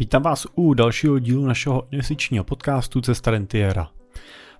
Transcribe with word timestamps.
Vítám 0.00 0.22
vás 0.22 0.46
u 0.54 0.74
dalšího 0.74 1.18
dílu 1.18 1.46
našeho 1.46 1.82
investičního 1.90 2.44
podcastu 2.44 3.00
Cesta 3.00 3.30
Rentiera. 3.30 3.88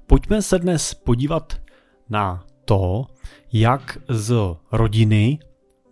Pojďme 0.06 0.42
se 0.42 0.58
dnes 0.58 0.94
podívat 0.94 1.60
na 2.08 2.44
to, 2.64 3.06
jak 3.52 3.98
z 4.08 4.34
rodiny 4.72 5.38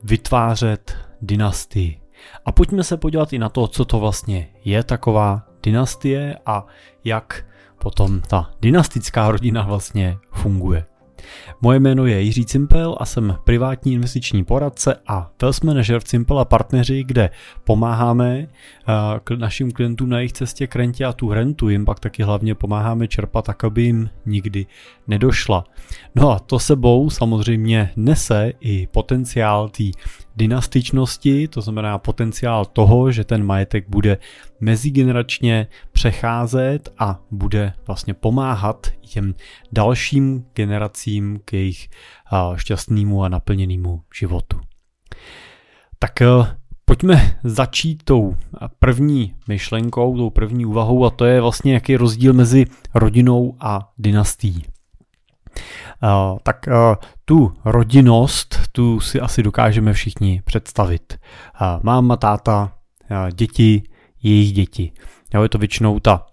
vytvářet 0.02 0.96
dynastii. 1.22 2.00
A 2.44 2.52
pojďme 2.52 2.84
se 2.84 2.96
podívat 2.96 3.32
i 3.32 3.38
na 3.38 3.48
to, 3.48 3.68
co 3.68 3.84
to 3.84 3.98
vlastně 3.98 4.48
je 4.64 4.84
taková 4.84 5.46
dynastie 5.62 6.38
a 6.46 6.66
jak 7.04 7.46
potom 7.78 8.20
ta 8.20 8.50
dynastická 8.60 9.30
rodina 9.30 9.62
vlastně 9.62 10.18
funguje. 10.32 10.86
Moje 11.60 11.80
jméno 11.80 12.06
je 12.06 12.20
Jiří 12.20 12.44
Cimpel 12.44 12.96
a 13.00 13.04
jsem 13.04 13.36
privátní 13.44 13.92
investiční 13.92 14.44
poradce 14.44 14.96
a 15.06 15.30
wealth 15.42 15.62
manager 15.62 16.00
v 16.00 16.04
Cimpel 16.04 16.38
a 16.38 16.44
partneři, 16.44 17.04
kde 17.04 17.30
pomáháme 17.64 18.48
eh, 19.28 19.36
našim 19.36 19.72
klientům 19.72 20.08
na 20.08 20.18
jejich 20.18 20.32
cestě 20.32 20.66
k 20.66 20.76
rentě 20.76 21.04
a 21.04 21.12
tu 21.12 21.32
rentu 21.32 21.68
jim 21.68 21.84
pak 21.84 22.00
taky 22.00 22.22
hlavně 22.22 22.54
pomáháme 22.54 23.08
čerpat 23.08 23.44
tak, 23.44 23.64
aby 23.64 23.82
jim 23.82 24.10
nikdy 24.26 24.66
nedošla. 25.06 25.64
No 26.14 26.30
a 26.30 26.38
to 26.38 26.58
sebou 26.58 27.10
samozřejmě 27.10 27.90
nese 27.96 28.52
i 28.60 28.86
potenciál 28.86 29.68
té 29.68 29.84
dynastičnosti, 30.36 31.48
to 31.48 31.60
znamená 31.60 31.98
potenciál 31.98 32.64
toho, 32.64 33.12
že 33.12 33.24
ten 33.24 33.44
majetek 33.44 33.88
bude 33.88 34.18
mezigeneračně 34.60 35.66
přecházet 35.92 36.88
a 36.98 37.20
bude 37.30 37.72
vlastně 37.86 38.14
pomáhat 38.14 38.86
těm 39.00 39.34
dalším 39.72 40.44
generacím 40.54 41.40
k 41.44 41.52
jejich 41.52 41.88
šťastnému 42.56 43.24
a 43.24 43.28
naplněnému 43.28 44.02
životu. 44.18 44.60
Tak 45.98 46.22
e, 46.22 46.26
pojďme 46.84 47.38
začít 47.44 48.02
tou 48.04 48.36
první 48.78 49.34
myšlenkou, 49.48 50.16
tou 50.16 50.30
první 50.30 50.66
úvahou 50.66 51.04
a 51.04 51.10
to 51.10 51.24
je 51.24 51.40
vlastně 51.40 51.74
jaký 51.74 51.92
je 51.92 51.98
rozdíl 51.98 52.32
mezi 52.32 52.66
rodinou 52.94 53.56
a 53.60 53.92
dynastií. 53.98 54.64
Uh, 56.02 56.38
tak 56.42 56.66
uh, 56.68 56.94
tu 57.24 57.52
rodinnost, 57.64 58.60
tu 58.72 59.00
si 59.00 59.20
asi 59.20 59.42
dokážeme 59.42 59.92
všichni 59.92 60.42
představit. 60.44 61.18
Uh, 61.60 61.66
máma, 61.82 62.16
táta, 62.16 62.72
děti, 63.32 63.82
jejich 64.22 64.52
děti. 64.52 64.92
Je 65.42 65.48
to 65.48 65.58
většinou 65.58 66.00
ta 66.00 66.26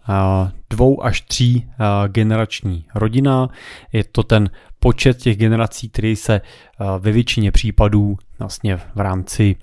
dvou 0.69 1.03
až 1.03 1.21
tří 1.21 1.69
generační 2.07 2.85
rodina. 2.95 3.49
Je 3.91 4.03
to 4.03 4.23
ten 4.23 4.49
počet 4.79 5.17
těch 5.17 5.37
generací, 5.37 5.89
který 5.89 6.15
se 6.15 6.41
ve 6.99 7.11
většině 7.11 7.51
případů 7.51 8.17
vlastně 8.39 8.77
v 8.77 8.95
rámci 8.95 9.55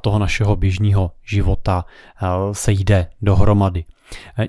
toho 0.00 0.18
našeho 0.18 0.56
běžného 0.56 1.12
života 1.24 1.84
sejde 2.52 3.06
dohromady. 3.22 3.84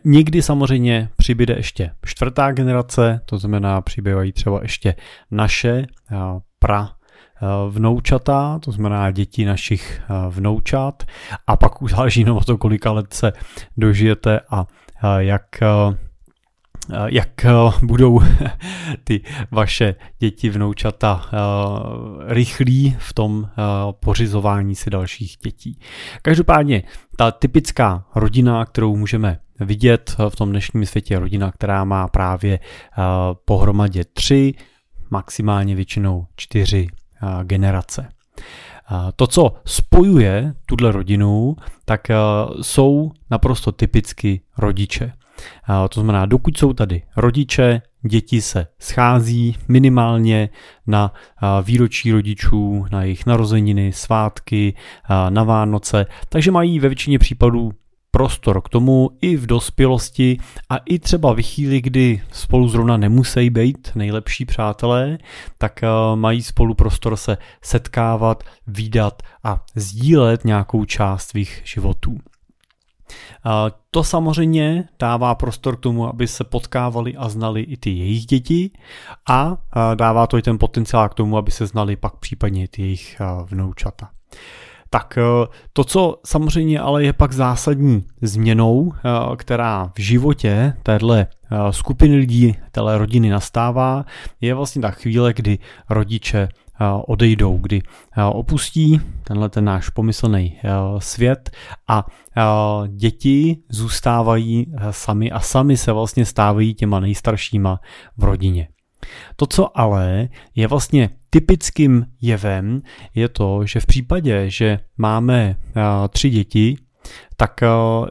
Někdy 0.06 0.42
samozřejmě 0.42 1.10
přibyde 1.16 1.54
ještě 1.54 1.92
čtvrtá 2.06 2.52
generace, 2.52 3.22
to 3.26 3.38
znamená 3.38 3.82
přibývají 3.82 4.32
třeba 4.32 4.60
ještě 4.62 4.96
naše 5.32 5.86
pra 6.60 6.90
vnoučata, 7.70 8.60
to 8.60 8.72
znamená 8.72 9.12
děti 9.12 9.46
našich 9.46 10.02
vnoučat 10.30 11.04
a 11.48 11.58
pak 11.58 11.82
už 11.82 11.92
záleží 11.92 12.24
na 12.24 12.40
to, 12.40 12.58
kolika 12.58 12.92
let 12.92 13.14
se 13.14 13.34
dožijete 13.78 14.40
a 14.50 14.66
jak 15.18 15.44
jak 17.06 17.46
budou 17.84 18.22
ty 19.04 19.22
vaše 19.52 19.96
děti, 20.20 20.50
vnoučata 20.50 21.26
rychlí 22.28 22.96
v 23.00 23.14
tom 23.14 23.50
pořizování 24.00 24.76
si 24.76 24.90
dalších 24.90 25.38
dětí. 25.44 25.80
Každopádně 26.22 26.84
ta 27.18 27.32
typická 27.32 28.06
rodina, 28.16 28.66
kterou 28.66 28.96
můžeme 28.96 29.40
vidět 29.62 30.16
v 30.30 30.36
tom 30.36 30.50
dnešním 30.50 30.86
světě, 30.86 31.20
rodina, 31.20 31.52
která 31.52 31.84
má 31.84 32.08
právě 32.08 32.60
pohromadě 33.46 34.04
tři, 34.14 34.54
maximálně 35.10 35.76
většinou 35.76 36.26
čtyři 36.36 36.88
generace. 37.44 38.10
To, 39.16 39.28
co 39.28 39.54
spojuje 39.66 40.54
tuhle 40.66 40.92
rodinu, 40.92 41.56
tak 41.86 42.08
jsou 42.62 43.12
naprosto 43.30 43.72
typicky 43.72 44.42
rodiče. 44.58 45.14
To 45.90 46.02
znamená, 46.02 46.26
dokud 46.26 46.58
jsou 46.58 46.74
tady 46.74 47.02
rodiče, 47.18 47.82
děti 48.08 48.42
se 48.42 48.68
schází 48.80 49.58
minimálně 49.68 50.50
na 50.88 51.14
výročí 51.64 52.12
rodičů, 52.12 52.86
na 52.92 53.04
jejich 53.04 53.26
narozeniny, 53.26 53.94
svátky, 53.94 54.74
na 55.30 55.44
Vánoce, 55.44 56.06
takže 56.30 56.52
mají 56.52 56.80
ve 56.80 56.90
většině 56.90 57.20
případů 57.20 57.72
prostor 58.12 58.62
k 58.62 58.70
tomu 58.70 59.10
i 59.22 59.38
v 59.38 59.46
dospělosti 59.46 60.38
a 60.70 60.78
i 60.78 61.00
třeba 61.00 61.34
v 61.34 61.42
chvíli, 61.42 61.82
kdy 61.82 62.22
spolu 62.32 62.68
zrovna 62.68 62.98
nemusí 62.98 63.50
být 63.50 63.92
nejlepší 63.96 64.46
přátelé, 64.46 65.18
tak 65.58 65.84
eh, 65.84 65.88
mají 66.16 66.44
spolu 66.44 66.74
prostor 66.74 67.16
se 67.16 67.38
setkávat, 67.62 68.44
výdat 68.68 69.24
a 69.44 69.64
sdílet 69.76 70.46
nějakou 70.46 70.86
část 70.86 71.28
svých 71.28 71.62
životů. 71.66 72.18
Eh, 73.46 73.72
to 73.92 74.04
samozřejmě 74.04 74.84
dává 75.00 75.36
prostor 75.36 75.78
k 75.78 75.80
tomu, 75.80 76.08
aby 76.08 76.28
se 76.28 76.44
potkávali 76.44 77.16
a 77.16 77.30
znali 77.30 77.62
i 77.62 77.78
ty 77.78 77.90
jejich 77.90 78.26
děti 78.26 78.72
a 79.30 79.58
eh, 79.58 79.96
dává 79.96 80.28
to 80.28 80.38
i 80.38 80.42
ten 80.42 80.58
potenciál 80.58 81.10
k 81.10 81.14
tomu, 81.14 81.38
aby 81.38 81.52
se 81.52 81.68
znali 81.68 81.96
pak 81.96 82.16
případně 82.16 82.68
ty 82.68 82.82
jejich 82.82 83.22
vnoučata. 83.46 84.10
Tak 84.94 85.18
eh, 85.18 85.48
to, 85.74 85.84
co 85.84 86.20
samozřejmě 86.26 86.80
ale 86.80 87.04
je 87.04 87.14
pak 87.14 87.34
zásadní 87.34 88.04
změnou, 88.22 88.92
eh, 88.96 89.36
která 89.36 89.92
v 89.96 90.00
životě 90.00 90.74
téhle 90.84 91.28
eh, 91.28 91.74
skupiny 91.74 92.16
lidí, 92.16 92.56
téhle 92.72 92.98
rodiny 92.98 93.30
nastává, 93.30 94.06
je 94.42 94.54
vlastně 94.54 94.82
ta 94.82 94.92
chvíle, 94.92 95.34
kdy 95.34 95.60
rodiče 95.90 96.50
odejdou, 97.08 97.58
kdy 97.58 97.82
opustí 98.32 99.02
tenhle 99.24 99.50
ten 99.50 99.66
náš 99.66 99.90
pomyslný 99.90 100.60
svět 100.98 101.50
a 101.88 102.06
děti 102.88 103.58
zůstávají 103.70 104.74
sami 104.92 105.32
a 105.32 105.40
sami 105.40 105.78
se 105.78 105.92
vlastně 105.92 106.26
stávají 106.26 106.74
těma 106.74 107.00
nejstaršíma 107.00 107.80
v 108.18 108.24
rodině. 108.24 108.68
To, 109.36 109.46
co 109.46 109.80
ale 109.80 110.30
je 110.56 110.68
vlastně 110.68 111.10
typickým 111.30 112.06
jevem, 112.22 112.82
je 113.16 113.30
to, 113.30 113.66
že 113.66 113.80
v 113.80 113.86
případě, 113.86 114.50
že 114.50 114.80
máme 114.98 115.56
tři 116.10 116.30
děti, 116.30 116.78
tak 117.38 117.62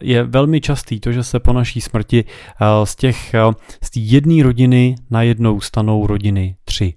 je 0.03 0.25
velmi 0.25 0.61
častý 0.61 1.01
to, 1.01 1.13
že 1.13 1.23
se 1.23 1.41
po 1.41 1.53
naší 1.53 1.81
smrti 1.81 2.25
z 2.85 2.97
těch 2.97 3.35
z 3.83 3.91
jedné 3.97 4.43
rodiny 4.43 4.95
najednou 5.11 5.61
stanou 5.61 6.07
rodiny 6.07 6.57
tři. 6.65 6.95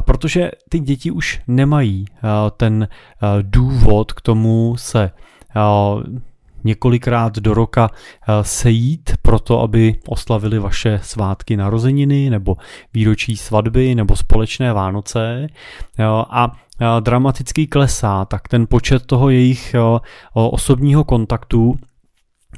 Protože 0.00 0.50
ty 0.68 0.78
děti 0.78 1.10
už 1.10 1.40
nemají 1.46 2.04
ten 2.56 2.88
důvod 3.42 4.12
k 4.12 4.20
tomu 4.20 4.76
se 4.76 5.10
několikrát 6.64 7.38
do 7.38 7.54
roka 7.54 7.90
eh, 7.92 8.44
sejít 8.44 9.10
proto, 9.22 9.60
aby 9.60 9.96
oslavili 10.06 10.58
vaše 10.58 11.00
svátky 11.02 11.56
narozeniny 11.56 12.30
nebo 12.30 12.56
výročí 12.94 13.36
svatby 13.36 13.94
nebo 13.94 14.16
společné 14.16 14.72
Vánoce. 14.72 15.46
A 16.30 16.52
dramaticky 17.00 17.66
klesá, 17.66 18.24
tak 18.24 18.48
ten 18.48 18.66
počet 18.66 19.06
toho 19.06 19.30
jejich 19.30 19.74
osobního 20.32 21.04
kontaktu 21.04 21.78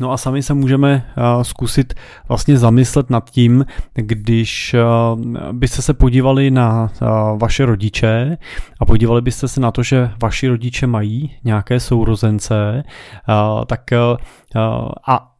No 0.00 0.12
a 0.12 0.16
sami 0.16 0.42
se 0.42 0.54
můžeme 0.54 1.06
uh, 1.16 1.42
zkusit 1.42 1.94
vlastně 2.28 2.58
zamyslet 2.58 3.10
nad 3.10 3.30
tím, 3.30 3.66
když 3.94 4.74
uh, 4.74 5.20
byste 5.52 5.82
se 5.82 5.94
podívali 5.94 6.50
na 6.50 6.90
uh, 7.02 7.38
vaše 7.38 7.66
rodiče 7.66 8.38
a 8.80 8.84
podívali 8.84 9.22
byste 9.22 9.48
se 9.48 9.60
na 9.60 9.70
to, 9.70 9.82
že 9.82 10.10
vaši 10.22 10.48
rodiče 10.48 10.86
mají 10.86 11.36
nějaké 11.44 11.80
sourozence, 11.80 12.84
tak 13.66 13.92
a 15.06 15.35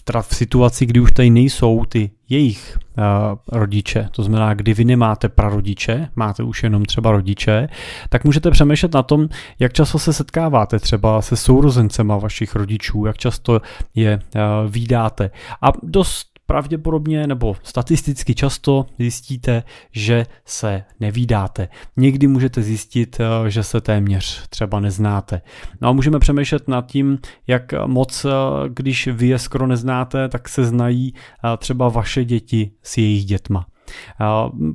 v, 0.00 0.22
v 0.22 0.34
situaci, 0.34 0.86
kdy 0.86 1.00
už 1.00 1.12
tady 1.12 1.30
nejsou 1.30 1.84
ty 1.84 2.10
jejich 2.28 2.78
uh, 2.98 3.04
rodiče, 3.52 4.08
to 4.10 4.22
znamená, 4.22 4.54
kdy 4.54 4.74
vy 4.74 4.84
nemáte 4.84 5.28
prarodiče, 5.28 6.08
máte 6.16 6.42
už 6.42 6.62
jenom 6.62 6.84
třeba 6.84 7.10
rodiče, 7.10 7.68
tak 8.08 8.24
můžete 8.24 8.50
přemýšlet 8.50 8.94
na 8.94 9.02
tom, 9.02 9.28
jak 9.58 9.72
často 9.72 9.98
se 9.98 10.12
setkáváte 10.12 10.78
třeba 10.78 11.22
se 11.22 11.36
sourozencema 11.36 12.16
vašich 12.16 12.54
rodičů, 12.54 13.06
jak 13.06 13.18
často 13.18 13.60
je 13.94 14.20
uh, 14.34 14.40
výdáte. 14.70 15.30
A 15.62 15.72
dost 15.82 16.33
pravděpodobně 16.46 17.26
nebo 17.26 17.56
statisticky 17.62 18.34
často 18.34 18.86
zjistíte, 18.98 19.62
že 19.92 20.26
se 20.44 20.84
nevídáte. 21.00 21.68
Někdy 21.96 22.26
můžete 22.26 22.62
zjistit, 22.62 23.20
eh, 23.20 23.50
že 23.50 23.62
se 23.62 23.80
téměř 23.80 24.48
třeba 24.48 24.80
neznáte. 24.80 25.40
No 25.80 25.88
a 25.88 25.92
můžeme 25.92 26.18
přemýšlet 26.18 26.68
nad 26.68 26.86
tím, 26.86 27.18
jak 27.46 27.72
moc, 27.86 28.24
eh, 28.24 28.28
když 28.68 29.06
vy 29.06 29.26
je 29.26 29.38
skoro 29.38 29.66
neznáte, 29.66 30.28
tak 30.28 30.48
se 30.48 30.64
znají 30.64 31.14
eh, 31.14 31.56
třeba 31.56 31.88
vaše 31.88 32.24
děti 32.24 32.70
s 32.82 32.98
jejich 32.98 33.24
dětma. 33.24 33.66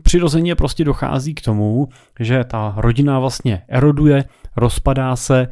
Přirozeně 0.01 0.55
prostě 0.55 0.83
dochází 0.83 1.35
k 1.35 1.41
tomu, 1.41 1.87
že 2.19 2.43
ta 2.43 2.73
rodina 2.77 3.19
vlastně 3.19 3.61
eroduje, 3.67 4.25
rozpadá 4.55 5.15
se, 5.15 5.47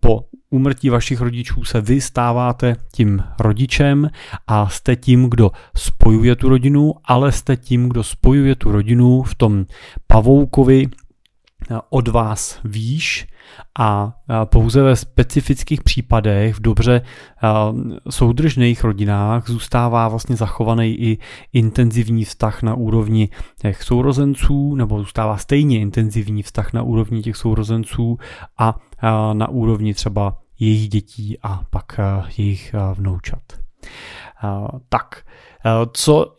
po 0.00 0.24
úmrtí 0.50 0.90
vašich 0.90 1.20
rodičů 1.20 1.64
se 1.64 1.80
vy 1.80 2.00
stáváte 2.00 2.76
tím 2.92 3.22
rodičem 3.40 4.10
a 4.46 4.68
jste 4.68 4.96
tím, 4.96 5.30
kdo 5.30 5.50
spojuje 5.76 6.36
tu 6.36 6.48
rodinu, 6.48 6.94
ale 7.04 7.32
jste 7.32 7.56
tím, 7.56 7.88
kdo 7.88 8.02
spojuje 8.02 8.54
tu 8.54 8.72
rodinu 8.72 9.22
v 9.22 9.34
tom 9.34 9.66
pavoukovi 10.06 10.88
od 11.90 12.08
vás 12.08 12.60
výš 12.64 13.26
a 13.78 14.12
pouze 14.44 14.82
ve 14.82 14.96
specifických 14.96 15.82
případech 15.82 16.54
v 16.54 16.60
dobře 16.60 17.02
soudržných 18.10 18.84
rodinách 18.84 19.48
zůstává 19.48 20.08
vlastně 20.08 20.36
zachovaný 20.36 21.00
i 21.00 21.18
intenzivní 21.52 22.24
vztah 22.24 22.62
na 22.62 22.74
úrovni 22.74 23.28
těch 23.60 23.82
sourozenců, 23.82 24.74
nebo 24.74 24.98
zůstává 24.98 25.36
stejně 25.36 25.80
intenzivní 25.80 26.42
vztah 26.42 26.72
na 26.72 26.82
úrovni 26.82 27.22
těch 27.22 27.36
sourozenců 27.36 28.18
a 28.58 28.74
na 29.32 29.48
úrovni 29.48 29.94
třeba 29.94 30.38
jejich 30.58 30.88
dětí 30.88 31.38
a 31.42 31.60
pak 31.70 32.00
jejich 32.38 32.74
vnoučat. 32.94 33.42
Tak, 34.88 35.24
co, 35.92 36.34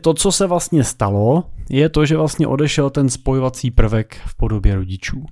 to, 0.00 0.14
co 0.14 0.32
se 0.32 0.46
vlastně 0.46 0.84
stalo, 0.84 1.44
je 1.70 1.88
to, 1.88 2.06
že 2.06 2.16
vlastně 2.16 2.46
odešel 2.46 2.90
ten 2.90 3.08
spojovací 3.08 3.70
prvek 3.70 4.16
v 4.26 4.36
podobě 4.36 4.74
rodičů. 4.74 5.24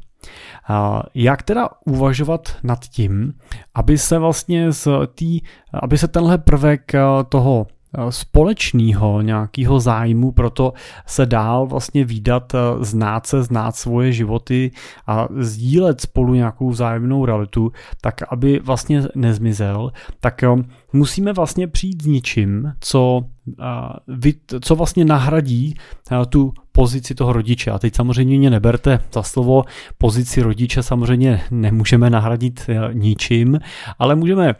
Jak 1.15 1.43
teda 1.43 1.69
uvažovat 1.87 2.57
nad 2.63 2.81
tím, 2.85 3.35
aby 3.75 3.99
se 3.99 4.19
vlastně 4.19 4.73
z 4.73 4.89
tý, 5.15 5.41
aby 5.75 5.99
se 5.99 6.09
tenhle 6.09 6.39
prvek 6.39 6.93
toho 7.29 7.67
společného 8.11 9.21
nějakého 9.21 9.81
zájmu, 9.81 10.33
proto 10.33 10.73
se 11.07 11.27
dál 11.27 11.67
vlastně 11.67 12.05
výdat, 12.05 12.53
znát 12.81 13.27
se, 13.27 13.43
znát 13.43 13.77
svoje 13.77 14.13
životy 14.13 14.71
a 15.07 15.29
sdílet 15.39 16.01
spolu 16.01 16.35
nějakou 16.35 16.71
vzájemnou 16.71 17.27
realitu, 17.27 17.73
tak 18.01 18.15
aby 18.33 18.61
vlastně 18.65 19.03
nezmizel, 19.15 19.93
tak 20.21 20.45
musíme 20.95 21.33
vlastně 21.33 21.69
přijít 21.69 22.03
s 22.03 22.07
ničím, 22.07 22.73
co, 22.81 23.23
co 24.61 24.77
vlastně 24.77 25.05
nahradí 25.05 25.75
tu 26.29 26.53
pozici 26.73 27.15
toho 27.15 27.33
rodiče. 27.33 27.71
A 27.71 27.79
teď 27.79 27.95
samozřejmě 27.95 28.39
mě 28.39 28.51
neberte 28.51 28.99
za 29.13 29.23
slovo 29.23 29.63
pozici 29.99 30.43
rodiče 30.43 30.83
samozřejmě 30.83 31.43
nemůžeme 31.51 32.11
nahradit 32.11 32.67
e, 32.69 32.95
ničím, 32.95 33.61
ale 33.99 34.15
můžeme 34.15 34.51
e, 34.51 34.55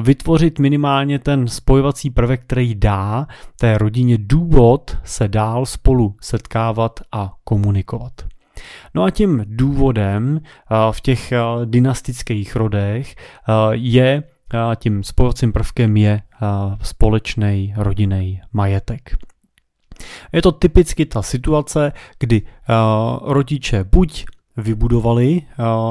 vytvořit 0.00 0.58
minimálně 0.58 1.18
ten 1.18 1.48
spojovací 1.48 2.10
prvek, 2.10 2.40
který 2.42 2.74
dá 2.74 3.26
té 3.60 3.78
rodině 3.78 4.18
důvod 4.20 4.96
se 5.04 5.28
dál 5.28 5.66
spolu 5.66 6.16
setkávat 6.20 7.00
a 7.12 7.32
komunikovat. 7.44 8.12
No 8.94 9.02
a 9.02 9.10
tím 9.10 9.44
důvodem 9.46 10.40
e, 10.40 10.42
v 10.92 11.00
těch 11.00 11.32
dynastických 11.64 12.56
rodech 12.56 13.14
je 13.72 14.22
tím 14.76 15.04
spojovacím 15.04 15.52
prvkem 15.52 15.96
je 15.96 16.22
společný 16.82 17.74
rodinný 17.76 18.40
majetek. 18.52 19.16
Je 20.32 20.42
to 20.42 20.52
typicky 20.52 21.06
ta 21.06 21.22
situace, 21.22 21.92
kdy 22.18 22.42
rodiče 23.22 23.84
buď 23.84 24.24
vybudovali 24.56 25.42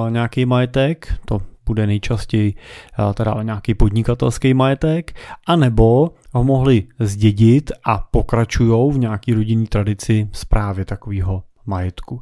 nějaký 0.10 0.46
majetek, 0.46 1.14
to 1.26 1.42
bude 1.66 1.88
nejčastěji 1.88 2.54
teda 3.14 3.44
nějaký 3.44 3.74
podnikatelský 3.74 4.54
majetek, 4.54 5.16
anebo 5.48 6.10
ho 6.34 6.44
mohli 6.44 6.84
zdědit 7.00 7.72
a 7.86 7.98
pokračují 8.12 8.94
v 8.94 8.98
nějaký 8.98 9.34
rodinný 9.34 9.68
tradici 9.68 10.30
zprávě 10.32 10.86
takového 10.86 11.44
majetku. 11.66 12.22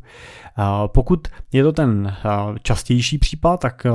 Pokud 0.87 1.27
je 1.51 1.63
to 1.63 1.71
ten 1.71 2.15
častější 2.61 3.17
případ, 3.17 3.59
tak 3.59 3.87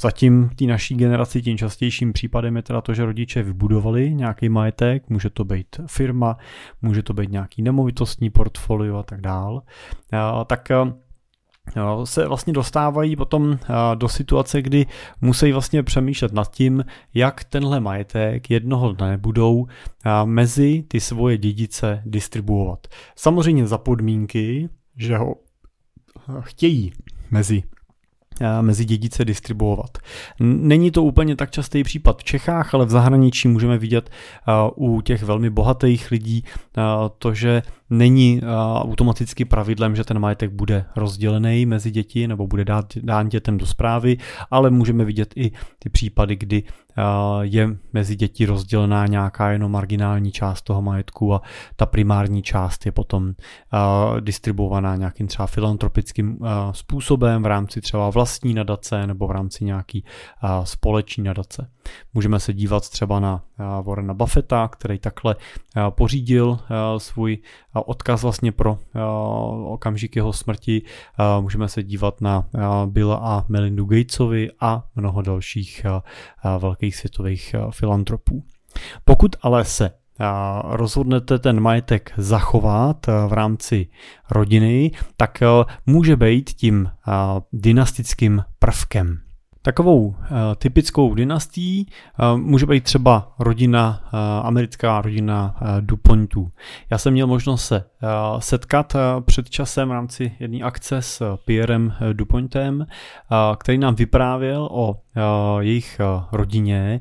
zatím 0.00 0.50
té 0.58 0.64
naší 0.64 0.94
generaci 0.94 1.42
tím 1.42 1.58
častějším 1.58 2.12
případem 2.12 2.56
je 2.56 2.62
teda 2.62 2.80
to, 2.80 2.94
že 2.94 3.04
rodiče 3.04 3.42
vybudovali 3.42 4.14
nějaký 4.14 4.48
majetek, 4.48 5.10
může 5.10 5.30
to 5.30 5.44
být 5.44 5.66
firma, 5.86 6.36
může 6.82 7.02
to 7.02 7.14
být 7.14 7.30
nějaký 7.30 7.62
nemovitostní 7.62 8.30
portfolio 8.30 8.96
a 8.96 9.02
tak 9.02 9.20
dál. 9.20 9.62
Tak 10.46 10.68
se 12.04 12.28
vlastně 12.28 12.52
dostávají 12.52 13.16
potom 13.16 13.58
do 13.94 14.08
situace, 14.08 14.62
kdy 14.62 14.86
musí 15.20 15.52
vlastně 15.52 15.82
přemýšlet 15.82 16.32
nad 16.32 16.50
tím, 16.50 16.84
jak 17.14 17.44
tenhle 17.44 17.80
majetek 17.80 18.50
jednoho 18.50 18.92
dne 18.92 19.18
budou 19.18 19.66
mezi 20.24 20.84
ty 20.88 21.00
svoje 21.00 21.38
dědice 21.38 22.02
distribuovat. 22.06 22.86
Samozřejmě 23.16 23.66
za 23.66 23.78
podmínky, 23.78 24.68
že 24.96 25.16
ho 25.16 25.34
chtějí 26.40 26.92
mezi 27.30 27.62
mezi 28.60 28.84
dědice 28.84 29.24
distribuovat. 29.24 29.98
Není 30.40 30.90
to 30.90 31.02
úplně 31.02 31.36
tak 31.36 31.50
častý 31.50 31.82
případ 31.82 32.18
v 32.18 32.24
Čechách, 32.24 32.74
ale 32.74 32.86
v 32.86 32.90
zahraničí 32.90 33.48
můžeme 33.48 33.78
vidět 33.78 34.10
u 34.74 35.00
těch 35.00 35.22
velmi 35.22 35.50
bohatých 35.50 36.10
lidí 36.10 36.44
to, 37.18 37.34
že 37.34 37.62
není 37.92 38.40
automaticky 38.74 39.44
pravidlem, 39.44 39.96
že 39.96 40.04
ten 40.04 40.18
majetek 40.18 40.52
bude 40.52 40.84
rozdělený 40.96 41.66
mezi 41.66 41.90
děti 41.90 42.28
nebo 42.28 42.46
bude 42.46 42.64
dát, 42.64 42.96
dán 42.96 43.28
dětem 43.28 43.58
do 43.58 43.66
zprávy, 43.66 44.16
ale 44.50 44.70
můžeme 44.70 45.04
vidět 45.04 45.32
i 45.36 45.50
ty 45.78 45.88
případy, 45.90 46.36
kdy 46.36 46.62
je 47.40 47.68
mezi 47.92 48.16
děti 48.16 48.46
rozdělená 48.46 49.06
nějaká 49.06 49.50
jenom 49.50 49.72
marginální 49.72 50.32
část 50.32 50.62
toho 50.62 50.82
majetku 50.82 51.34
a 51.34 51.42
ta 51.76 51.86
primární 51.86 52.42
část 52.42 52.86
je 52.86 52.92
potom 52.92 53.32
distribuovaná 54.20 54.96
nějakým 54.96 55.26
třeba 55.26 55.46
filantropickým 55.46 56.38
způsobem 56.72 57.42
v 57.42 57.46
rámci 57.46 57.80
třeba 57.80 58.10
vlastní 58.10 58.54
nadace 58.54 59.06
nebo 59.06 59.26
v 59.26 59.30
rámci 59.30 59.64
nějaký 59.64 60.04
společní 60.64 61.24
nadace. 61.24 61.70
Můžeme 62.14 62.40
se 62.40 62.52
dívat 62.52 62.90
třeba 62.90 63.20
na 63.20 63.42
Warrena 63.82 64.14
Buffetta, 64.14 64.68
který 64.68 64.98
takhle 64.98 65.36
pořídil 65.90 66.58
svůj 66.98 67.38
odkaz 67.88 68.22
vlastně 68.22 68.52
pro 68.52 68.78
okamžik 69.66 70.16
jeho 70.16 70.32
smrti. 70.32 70.82
Můžeme 71.40 71.68
se 71.68 71.82
dívat 71.82 72.20
na 72.20 72.48
Billa 72.86 73.16
a 73.22 73.44
Melindu 73.48 73.84
Gatesovi 73.84 74.50
a 74.60 74.84
mnoho 74.96 75.22
dalších 75.22 75.86
velkých 76.58 76.96
světových 76.96 77.54
filantropů. 77.70 78.44
Pokud 79.04 79.36
ale 79.42 79.64
se 79.64 79.90
rozhodnete 80.64 81.38
ten 81.38 81.60
majetek 81.60 82.12
zachovat 82.16 83.06
v 83.06 83.32
rámci 83.32 83.86
rodiny, 84.30 84.90
tak 85.16 85.38
může 85.86 86.16
být 86.16 86.50
tím 86.50 86.90
dynastickým 87.52 88.42
prvkem. 88.58 89.21
Takovou 89.64 90.06
uh, 90.06 90.14
typickou 90.58 91.14
dynastií 91.14 91.86
uh, 91.86 92.38
může 92.38 92.66
být 92.66 92.84
třeba 92.84 93.32
rodina, 93.38 94.00
uh, 94.04 94.46
americká 94.46 95.00
rodina 95.00 95.54
uh, 95.60 95.68
DuPontů. 95.80 96.50
Já 96.90 96.98
jsem 96.98 97.12
měl 97.12 97.26
možnost 97.26 97.64
se 97.64 97.84
uh, 98.02 98.40
setkat 98.40 98.94
uh, 98.94 99.00
před 99.20 99.50
časem 99.50 99.88
v 99.88 99.92
rámci 99.92 100.32
jedné 100.40 100.58
akce 100.58 101.02
s 101.02 101.36
Pierrem 101.44 101.86
uh, 101.86 102.08
DuPontem, 102.12 102.80
uh, 102.80 102.86
který 103.56 103.78
nám 103.78 103.94
vyprávěl 103.94 104.68
o 104.70 104.96
jejich 105.60 106.00
uh, 106.00 106.24
rodině, 106.32 107.00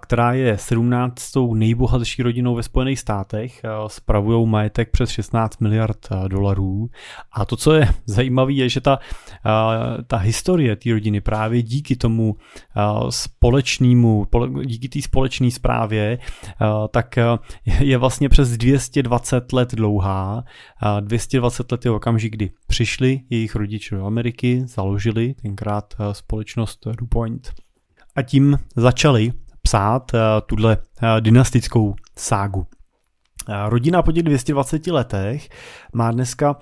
která 0.00 0.32
je 0.32 0.58
17. 0.58 1.32
nejbohatší 1.54 2.22
rodinou 2.22 2.54
ve 2.54 2.62
Spojených 2.62 2.98
státech, 2.98 3.60
uh, 3.64 3.88
spravují 3.88 4.46
majetek 4.46 4.90
přes 4.90 5.10
16 5.10 5.60
miliard 5.60 6.08
dolarů. 6.28 6.90
A 7.32 7.44
to, 7.44 7.56
co 7.56 7.72
je 7.72 7.88
zajímavé, 8.06 8.52
je, 8.52 8.68
že 8.68 8.80
ta, 8.80 8.98
ta 10.06 10.16
historie 10.16 10.76
té 10.76 10.90
rodiny 10.90 11.20
právě 11.20 11.62
díky 11.62 11.96
tomu 11.96 12.36
eh, 12.36 12.80
společnému, 13.10 14.26
díky 14.64 14.88
té 14.88 15.02
společné 15.02 15.50
zprávě, 15.50 16.18
eh, 16.18 16.66
tak 16.90 17.18
eh, 17.18 17.24
je 17.80 17.98
vlastně 17.98 18.28
přes 18.28 18.56
220 18.56 19.52
let 19.52 19.74
dlouhá. 19.74 20.44
220 21.00 21.72
let 21.72 21.84
je 21.84 21.90
okamžik, 21.90 22.32
kdy 22.32 22.50
přišli 22.66 23.20
jejich 23.30 23.54
rodiče 23.54 23.94
do 23.94 24.06
Ameriky, 24.06 24.62
založili 24.66 25.34
tenkrát 25.42 25.94
společnost 26.12 26.86
DuPont 26.98 27.43
a 28.16 28.22
tím 28.22 28.58
začali 28.76 29.32
psát 29.62 30.12
tuhle 30.46 30.78
dynastickou 31.20 31.94
ságu. 32.18 32.66
Rodina 33.68 34.02
po 34.02 34.12
těch 34.12 34.22
220 34.22 34.86
letech 34.86 35.48
má 35.94 36.10
dneska 36.10 36.56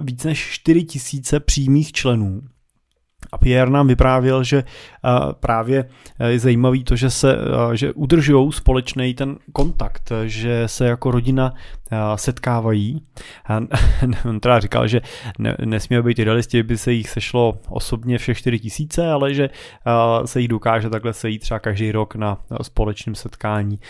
víc 0.00 0.24
než 0.24 0.50
4 0.50 0.82
tisíce 0.84 1.40
přímých 1.40 1.92
členů 1.92 2.40
a 3.32 3.38
Pierre 3.38 3.70
nám 3.70 3.86
vyprávěl, 3.86 4.44
že 4.44 4.64
právě 5.40 5.88
je 6.26 6.38
zajímavý 6.38 6.84
to, 6.84 6.96
že 6.96 7.10
se 7.10 7.36
že 7.72 7.92
udržují 7.92 8.52
společný 8.52 9.14
ten 9.14 9.36
kontakt, 9.52 10.12
že 10.24 10.62
se 10.66 10.86
jako 10.86 11.10
rodina 11.10 11.54
setkávají. 12.14 13.02
On 14.28 14.40
teda 14.40 14.60
říkal, 14.60 14.88
že 14.88 15.00
ne, 15.38 15.56
nesmí 15.64 16.02
být 16.02 16.18
idealisti, 16.18 16.62
by 16.62 16.78
se 16.78 16.92
jich 16.92 17.10
sešlo 17.10 17.58
osobně 17.68 18.18
všech 18.18 18.38
4 18.38 18.58
tisíce, 18.58 19.10
ale 19.10 19.34
že 19.34 19.50
se 20.24 20.40
jich 20.40 20.48
dokáže 20.48 20.90
takhle 20.90 21.12
sejít 21.12 21.42
třeba 21.42 21.60
každý 21.60 21.92
rok 21.92 22.14
na 22.14 22.38
společném 22.62 23.14
setkání 23.14 23.80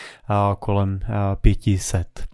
kolem 0.59 1.00
500. 1.40 2.29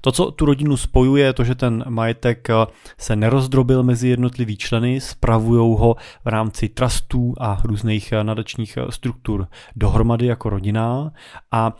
To, 0.00 0.12
co 0.12 0.30
tu 0.30 0.44
rodinu 0.44 0.76
spojuje, 0.76 1.24
je 1.24 1.32
to, 1.32 1.44
že 1.44 1.54
ten 1.54 1.84
majetek 1.88 2.50
eh, 2.50 2.54
se 2.98 3.16
nerozdrobil 3.16 3.82
mezi 3.82 4.08
jednotlivý 4.08 4.56
členy, 4.56 5.00
spravují 5.00 5.76
ho 5.78 5.96
v 6.24 6.28
rámci 6.28 6.68
trustů 6.68 7.34
a 7.40 7.60
různých 7.64 8.12
eh, 8.12 8.24
nadačních 8.24 8.76
eh, 8.76 8.92
struktur 8.92 9.46
dohromady 9.76 10.26
jako 10.26 10.50
rodina 10.50 11.12
a 11.52 11.72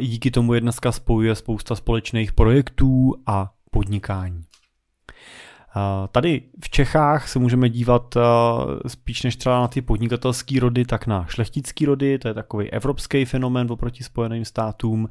díky 0.00 0.30
tomu 0.30 0.54
je 0.54 0.60
dneska 0.60 0.92
spojuje 0.92 1.34
spousta 1.34 1.74
společných 1.74 2.32
projektů 2.32 3.14
a 3.26 3.50
podnikání. 3.70 4.49
Tady 6.12 6.42
v 6.64 6.70
Čechách 6.70 7.28
se 7.28 7.38
můžeme 7.38 7.68
dívat 7.68 8.14
spíš 8.86 9.22
než 9.22 9.36
třeba 9.36 9.60
na 9.60 9.68
ty 9.68 9.82
podnikatelské 9.82 10.60
rody, 10.60 10.84
tak 10.84 11.06
na 11.06 11.26
šlechtický 11.28 11.86
rody, 11.86 12.18
to 12.18 12.28
je 12.28 12.34
takový 12.34 12.70
evropský 12.70 13.24
fenomén 13.24 13.72
oproti 13.72 14.04
Spojeným 14.04 14.44
státům. 14.44 15.08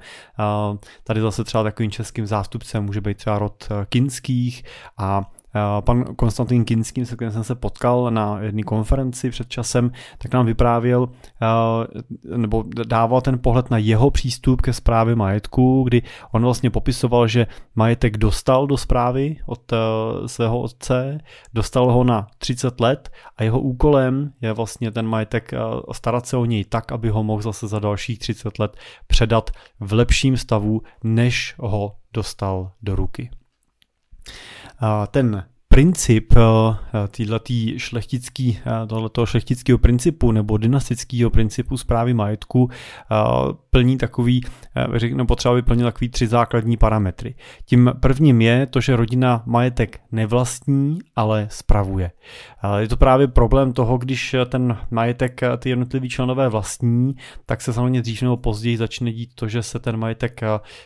Tady 1.04 1.22
zase 1.22 1.44
třeba 1.44 1.64
takovým 1.64 1.92
českým 1.92 2.28
zástupcem 2.28 2.84
může 2.84 3.02
být 3.02 3.18
třeba 3.18 3.40
rod 3.40 3.68
kinských 3.90 4.64
a 4.98 5.32
pan 5.80 6.16
Konstantin 6.16 6.66
Kinský, 6.66 7.06
se 7.06 7.16
kterým 7.16 7.32
jsem 7.32 7.44
se 7.44 7.56
potkal 7.56 8.12
na 8.12 8.40
jedné 8.42 8.64
konferenci 8.64 9.30
před 9.30 9.50
časem, 9.50 9.92
tak 10.18 10.34
nám 10.34 10.46
vyprávěl 10.46 11.10
eh, 11.42 12.38
nebo 12.38 12.64
dával 12.88 13.22
ten 13.22 13.40
pohled 13.40 13.72
na 13.72 13.78
jeho 13.78 14.12
přístup 14.12 14.62
ke 14.62 14.74
zprávě 14.74 15.16
majetku, 15.16 15.84
kdy 15.84 16.02
on 16.32 16.44
vlastně 16.44 16.70
popisoval, 16.70 17.28
že 17.28 17.48
majetek 17.76 18.18
dostal 18.18 18.68
do 18.68 18.78
zprávy 18.78 19.38
od 19.46 19.74
eh, 19.74 19.78
svého 20.28 20.62
otce, 20.62 21.20
dostal 21.54 21.92
ho 21.92 22.04
na 22.04 22.28
30 22.38 22.80
let 22.80 23.10
a 23.38 23.44
jeho 23.44 23.60
úkolem 23.60 24.34
je 24.42 24.54
vlastně 24.54 24.92
ten 24.92 25.08
majetek 25.08 25.52
starat 25.92 26.26
se 26.26 26.38
o 26.38 26.46
něj 26.46 26.66
tak, 26.66 26.92
aby 26.92 27.10
ho 27.10 27.24
mohl 27.24 27.42
zase 27.42 27.68
za 27.68 27.80
dalších 27.80 28.20
30 28.20 28.60
let 28.60 28.78
předat 29.08 29.52
v 29.80 29.94
lepším 29.94 30.38
stavu, 30.38 30.82
než 31.04 31.56
ho 31.58 31.96
dostal 32.14 32.72
do 32.82 32.96
ruky 32.96 33.30
ten 35.12 35.44
princip 35.70 36.34
této 37.12 37.44
šlechtický, 37.78 38.60
tohoto 38.88 39.26
šlechtického 39.26 39.78
principu 39.78 40.32
nebo 40.32 40.58
dynastického 40.58 41.30
principu 41.30 41.78
zprávy 41.78 42.14
majetku 42.14 42.70
plní 43.70 43.98
takový, 43.98 44.42
no 45.14 45.26
potřeba 45.26 45.56
by 45.56 45.62
plnit 45.62 45.84
takový 45.84 46.10
tři 46.10 46.28
základní 46.28 46.78
parametry. 46.78 47.36
Tím 47.66 47.92
prvním 48.00 48.42
je 48.42 48.66
to, 48.66 48.82
že 48.82 48.96
rodina 48.96 49.44
majetek 49.46 50.00
nevlastní, 50.12 51.00
ale 51.16 51.48
spravuje. 51.52 52.12
Je 52.78 52.88
to 52.88 52.98
právě 52.98 53.28
problém 53.28 53.74
toho, 53.74 53.98
když 53.98 54.36
ten 54.46 54.78
majetek 54.92 55.42
ty 55.58 55.70
jednotliví 55.70 56.10
členové 56.10 56.50
vlastní, 56.50 57.16
tak 57.46 57.62
se 57.62 57.74
samozřejmě 57.74 58.02
dřív 58.02 58.22
nebo 58.22 58.38
později 58.38 58.78
začne 58.78 59.12
dít 59.12 59.30
to, 59.36 59.48
že 59.48 59.64
se 59.64 59.80
ten 59.80 59.98
majetek 59.98 60.42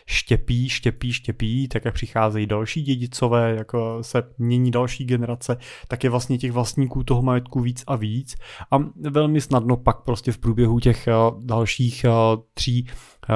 štěpí, 0.06 0.68
štěpí, 0.68 1.12
štěpí, 1.12 1.68
tak 1.68 1.84
jak 1.84 1.94
přicházejí 1.94 2.46
další 2.46 2.82
dědicové, 2.82 3.54
jako 3.56 3.98
se 4.02 4.22
mění 4.38 4.70
další 4.74 5.04
generace, 5.04 5.56
tak 5.88 6.04
je 6.04 6.10
vlastně 6.10 6.38
těch 6.38 6.52
vlastníků 6.52 7.04
toho 7.04 7.22
majetku 7.22 7.60
víc 7.60 7.84
a 7.86 7.96
víc. 7.96 8.36
A 8.70 8.76
velmi 9.10 9.40
snadno 9.40 9.76
pak 9.76 10.00
prostě 10.00 10.32
v 10.32 10.38
průběhu 10.38 10.80
těch 10.80 11.08
dalších 11.40 12.06
tří 12.54 12.86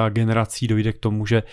generací 0.09 0.67
dojde 0.67 0.93
k 0.93 0.99
tomu, 0.99 1.25
že 1.25 1.43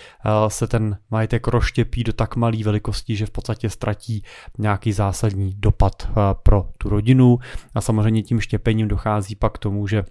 se 0.49 0.67
ten 0.67 0.99
majetek 1.11 1.47
rozštěpí 1.47 2.05
do 2.05 2.13
tak 2.13 2.37
malé 2.37 2.57
velikosti, 2.65 3.17
že 3.17 3.27
v 3.27 3.31
podstatě 3.31 3.71
ztratí 3.71 4.23
nějaký 4.59 4.93
zásadní 4.93 5.55
dopad 5.57 6.09
pro 6.43 6.69
tu 6.79 6.89
rodinu. 6.89 7.39
A 7.75 7.81
samozřejmě 7.81 8.23
tím 8.23 8.41
štěpením 8.41 8.89
dochází 8.89 9.35
pak 9.35 9.53
k 9.53 9.59
tomu, 9.59 9.87
že 9.87 10.05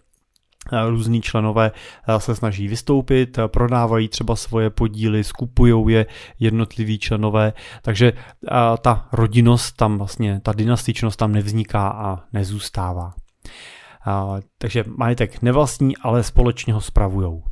různí 0.89 1.22
členové 1.22 1.72
se 2.17 2.36
snaží 2.36 2.67
vystoupit, 2.67 3.39
prodávají 3.48 4.07
třeba 4.07 4.36
svoje 4.36 4.69
podíly, 4.69 5.24
skupují 5.24 5.93
je 5.93 6.05
jednotliví 6.39 7.00
členové, 7.00 7.53
takže 7.81 8.13
ta 8.81 9.07
rodinnost 9.12 9.75
tam 9.75 9.98
vlastně, 9.98 10.39
ta 10.43 10.53
dynastičnost 10.53 11.19
tam 11.19 11.31
nevzniká 11.31 11.88
a 11.88 12.19
nezůstává. 12.34 13.13
Takže 14.57 14.84
majetek 14.98 15.41
nevlastní, 15.41 15.98
ale 15.98 16.24
společně 16.24 16.74
ho 16.74 16.81
spravujou. 16.81 17.43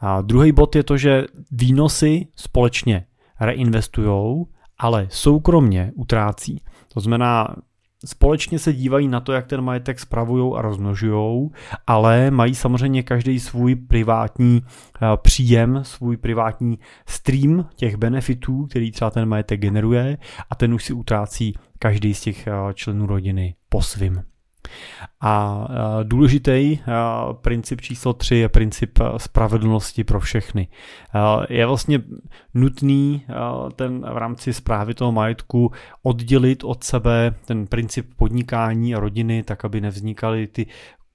A 0.00 0.20
druhý 0.20 0.52
bod 0.52 0.76
je 0.76 0.82
to, 0.82 0.96
že 0.96 1.24
výnosy 1.50 2.26
společně 2.36 3.06
reinvestují, 3.40 4.44
ale 4.78 5.06
soukromně 5.10 5.92
utrácí. 5.94 6.62
To 6.94 7.00
znamená, 7.00 7.56
společně 8.04 8.58
se 8.58 8.72
dívají 8.72 9.08
na 9.08 9.20
to, 9.20 9.32
jak 9.32 9.46
ten 9.46 9.60
majetek 9.60 10.00
spravují 10.00 10.52
a 10.56 10.62
rozmnožují, 10.62 11.50
ale 11.86 12.30
mají 12.30 12.54
samozřejmě 12.54 13.02
každý 13.02 13.40
svůj 13.40 13.74
privátní 13.74 14.62
eh, 14.64 15.06
příjem, 15.16 15.80
svůj 15.82 16.16
privátní 16.16 16.78
stream 17.06 17.68
těch 17.74 17.96
benefitů, 17.96 18.66
který 18.66 18.92
třeba 18.92 19.10
ten 19.10 19.28
majetek 19.28 19.60
generuje 19.60 20.18
a 20.50 20.54
ten 20.54 20.74
už 20.74 20.84
si 20.84 20.92
utrácí 20.92 21.54
každý 21.78 22.14
z 22.14 22.20
těch 22.20 22.46
eh, 22.46 22.52
členů 22.74 23.06
rodiny 23.06 23.54
po 23.68 23.82
svým. 23.82 24.31
A 25.20 25.66
důležitý 26.02 26.78
princip 27.40 27.80
číslo 27.80 28.12
3 28.12 28.36
je 28.36 28.48
princip 28.48 28.98
spravedlnosti 29.16 30.04
pro 30.04 30.20
všechny. 30.20 30.68
Je 31.48 31.66
vlastně 31.66 32.02
nutný 32.54 33.26
ten 33.76 34.00
v 34.00 34.16
rámci 34.16 34.52
zprávy 34.52 34.94
toho 34.94 35.12
majetku 35.12 35.72
oddělit 36.02 36.64
od 36.64 36.84
sebe 36.84 37.34
ten 37.44 37.66
princip 37.66 38.14
podnikání 38.16 38.94
a 38.94 39.00
rodiny, 39.00 39.42
tak 39.42 39.64
aby 39.64 39.80
nevznikaly 39.80 40.46
ty 40.46 40.66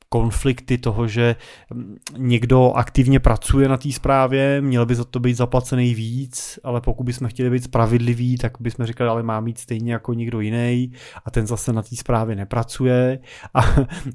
konflikty 0.09 0.77
toho, 0.77 1.07
že 1.07 1.35
mm, 1.73 1.97
někdo 2.17 2.71
aktivně 2.71 3.19
pracuje 3.19 3.69
na 3.69 3.77
té 3.77 3.91
zprávě, 3.91 4.61
měl 4.61 4.85
by 4.85 4.95
za 4.95 5.03
to 5.03 5.19
být 5.19 5.33
zaplacený 5.33 5.95
víc, 5.95 6.59
ale 6.63 6.81
pokud 6.81 7.03
bychom 7.03 7.27
chtěli 7.27 7.49
být 7.49 7.63
spravedliví, 7.63 8.37
tak 8.37 8.53
bychom 8.59 8.85
říkali, 8.85 9.09
ale 9.09 9.23
má 9.23 9.39
mít 9.39 9.57
stejně 9.57 9.93
jako 9.93 10.13
někdo 10.13 10.39
jiný 10.39 10.91
a 11.25 11.31
ten 11.31 11.47
zase 11.47 11.73
na 11.73 11.81
té 11.81 11.95
zprávě 11.95 12.35
nepracuje. 12.35 13.19
A, 13.53 13.61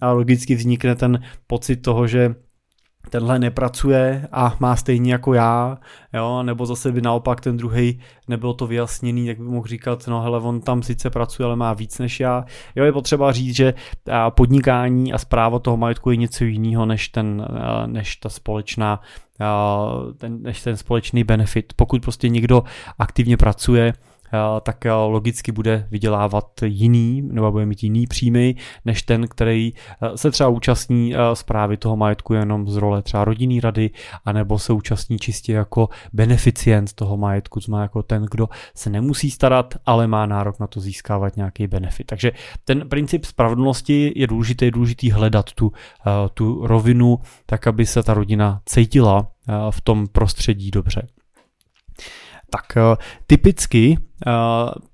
a 0.00 0.12
logicky 0.12 0.54
vznikne 0.54 0.94
ten 0.94 1.22
pocit 1.46 1.76
toho, 1.76 2.06
že 2.06 2.34
tenhle 3.10 3.38
nepracuje 3.38 4.28
a 4.32 4.56
má 4.60 4.76
stejně 4.76 5.12
jako 5.12 5.34
já, 5.34 5.78
jo, 6.12 6.42
nebo 6.42 6.66
zase 6.66 6.92
by 6.92 7.00
naopak 7.00 7.40
ten 7.40 7.56
druhý 7.56 8.00
nebyl 8.28 8.54
to 8.54 8.66
vyjasněný, 8.66 9.26
tak 9.26 9.38
by 9.38 9.44
mohl 9.44 9.66
říkat, 9.66 10.06
no 10.06 10.22
hele, 10.22 10.40
on 10.40 10.60
tam 10.60 10.82
sice 10.82 11.10
pracuje, 11.10 11.46
ale 11.46 11.56
má 11.56 11.72
víc 11.72 11.98
než 11.98 12.20
já. 12.20 12.44
Jo, 12.76 12.84
je 12.84 12.92
potřeba 12.92 13.32
říct, 13.32 13.56
že 13.56 13.74
podnikání 14.30 15.12
a 15.12 15.18
zpráva 15.18 15.58
toho 15.58 15.76
majetku 15.76 16.10
je 16.10 16.16
něco 16.16 16.44
jiného 16.44 16.86
než, 16.86 17.08
ten, 17.08 17.46
než 17.86 18.16
ta 18.16 18.28
společná 18.28 19.00
ten, 20.18 20.42
než 20.42 20.62
ten 20.62 20.76
společný 20.76 21.24
benefit. 21.24 21.72
Pokud 21.76 22.02
prostě 22.02 22.28
někdo 22.28 22.62
aktivně 22.98 23.36
pracuje, 23.36 23.92
tak 24.60 24.86
eh, 24.86 24.92
logicky 24.92 25.52
bude 25.52 25.86
vydělávat 25.90 26.50
jiný 26.64 27.22
nebo 27.22 27.52
bude 27.52 27.66
mít 27.66 27.82
jiný 27.82 28.06
příjmy 28.06 28.54
než 28.84 29.02
ten, 29.02 29.28
který 29.28 29.72
eh, 30.02 30.18
se 30.18 30.30
třeba 30.30 30.48
účastní 30.48 31.14
zprávy 31.34 31.76
toho 31.76 31.96
majetku 31.96 32.34
jenom 32.34 32.68
z 32.68 32.76
role 32.76 33.02
třeba 33.02 33.24
rodinný 33.24 33.60
rady, 33.60 33.90
anebo 34.24 34.58
se 34.58 34.72
účastní 34.72 35.18
čistě 35.18 35.52
jako 35.52 35.88
beneficient 36.12 36.92
toho 36.92 37.16
majetku, 37.16 37.60
to 37.60 37.64
znamená 37.64 37.82
jako 37.82 38.02
ten, 38.02 38.26
kdo 38.30 38.48
se 38.74 38.90
nemusí 38.90 39.30
starat, 39.30 39.74
ale 39.86 40.06
má 40.06 40.26
nárok 40.26 40.60
na 40.60 40.66
to 40.66 40.80
získávat 40.80 41.36
nějaký 41.36 41.66
benefit. 41.66 42.06
Takže 42.06 42.32
ten 42.64 42.88
princip 42.88 43.24
spravedlnosti 43.24 44.12
je 44.16 44.26
důležitý, 44.26 44.64
je 44.64 44.70
důležitý 44.70 45.10
hledat 45.10 45.52
tu, 45.52 45.72
tu 46.34 46.66
rovinu, 46.66 47.18
tak 47.46 47.66
aby 47.66 47.86
se 47.86 48.02
ta 48.02 48.14
rodina 48.14 48.60
cítila 48.66 49.28
v 49.70 49.80
tom 49.80 50.06
prostředí 50.06 50.70
dobře. 50.70 51.08
Tak 52.52 52.76
eh, 52.76 52.96
typicky, 53.26 53.98
eh, 54.26 54.30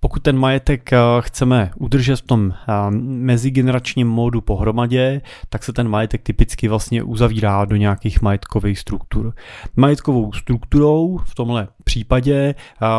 pokud 0.00 0.22
ten 0.22 0.38
majetek 0.38 0.92
eh, 0.92 0.98
chceme 1.20 1.70
udržet 1.76 2.16
v 2.16 2.22
tom 2.22 2.54
mezigeneračním 3.00 4.08
módu 4.08 4.40
pohromadě, 4.40 5.20
tak 5.48 5.64
se 5.64 5.72
ten 5.72 5.88
majetek 5.88 6.22
typicky 6.22 6.68
vlastně 6.68 7.02
uzavírá 7.02 7.64
do 7.64 7.76
nějakých 7.76 8.22
majetkových 8.22 8.78
struktur. 8.78 9.34
Majetkovou 9.76 10.32
strukturou 10.32 11.18
v 11.24 11.34
tomhle 11.34 11.68
případě 11.84 12.54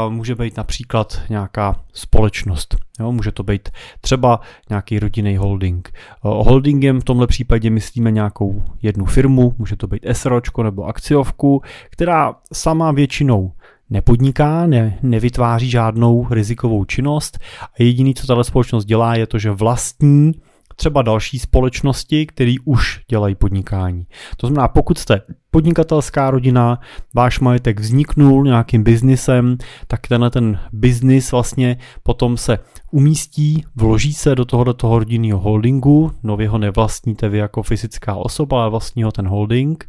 může 0.09 0.35
být 0.35 0.57
například 0.57 1.21
nějaká 1.29 1.75
společnost. 1.93 2.75
Jo, 2.99 3.11
může 3.11 3.31
to 3.31 3.43
být 3.43 3.69
třeba 4.01 4.39
nějaký 4.69 4.99
rodinný 4.99 5.37
holding. 5.37 5.93
Holdingem 6.21 7.01
v 7.01 7.03
tomhle 7.03 7.27
případě 7.27 7.69
myslíme 7.69 8.11
nějakou 8.11 8.63
jednu 8.81 9.05
firmu, 9.05 9.55
může 9.57 9.75
to 9.75 9.87
být 9.87 10.05
SROčko 10.11 10.63
nebo 10.63 10.83
akciovku, 10.83 11.61
která 11.89 12.35
sama 12.53 12.91
většinou 12.91 13.51
nepodniká, 13.89 14.67
ne, 14.67 14.99
nevytváří 15.03 15.69
žádnou 15.69 16.27
rizikovou 16.31 16.85
činnost. 16.85 17.39
A 17.61 17.83
jediný, 17.83 18.15
co 18.15 18.27
tato 18.27 18.43
společnost 18.43 18.85
dělá, 18.85 19.15
je 19.15 19.27
to, 19.27 19.39
že 19.39 19.51
vlastní 19.51 20.33
třeba 20.75 21.01
další 21.01 21.39
společnosti, 21.39 22.25
které 22.25 22.55
už 22.65 23.01
dělají 23.09 23.35
podnikání. 23.35 24.07
To 24.37 24.47
znamená, 24.47 24.67
pokud 24.67 24.97
jste 24.97 25.21
podnikatelská 25.51 26.31
rodina, 26.31 26.79
váš 27.15 27.39
majetek 27.39 27.79
vzniknul 27.79 28.43
nějakým 28.43 28.83
biznisem, 28.83 29.57
tak 29.87 30.07
tenhle 30.07 30.29
ten 30.29 30.59
biznis 30.71 31.31
vlastně 31.31 31.77
potom 32.03 32.37
se 32.37 32.59
umístí, 32.91 33.63
vloží 33.75 34.13
se 34.13 34.35
do 34.35 34.45
tohoto 34.45 34.99
rodinného 34.99 35.39
holdingu, 35.39 36.11
nově 36.23 36.49
ho 36.49 36.57
nevlastníte 36.57 37.29
vy 37.29 37.37
jako 37.37 37.63
fyzická 37.63 38.15
osoba, 38.15 38.61
ale 38.61 38.69
vlastní 38.69 39.03
ho 39.03 39.11
ten 39.11 39.27
holding. 39.27 39.87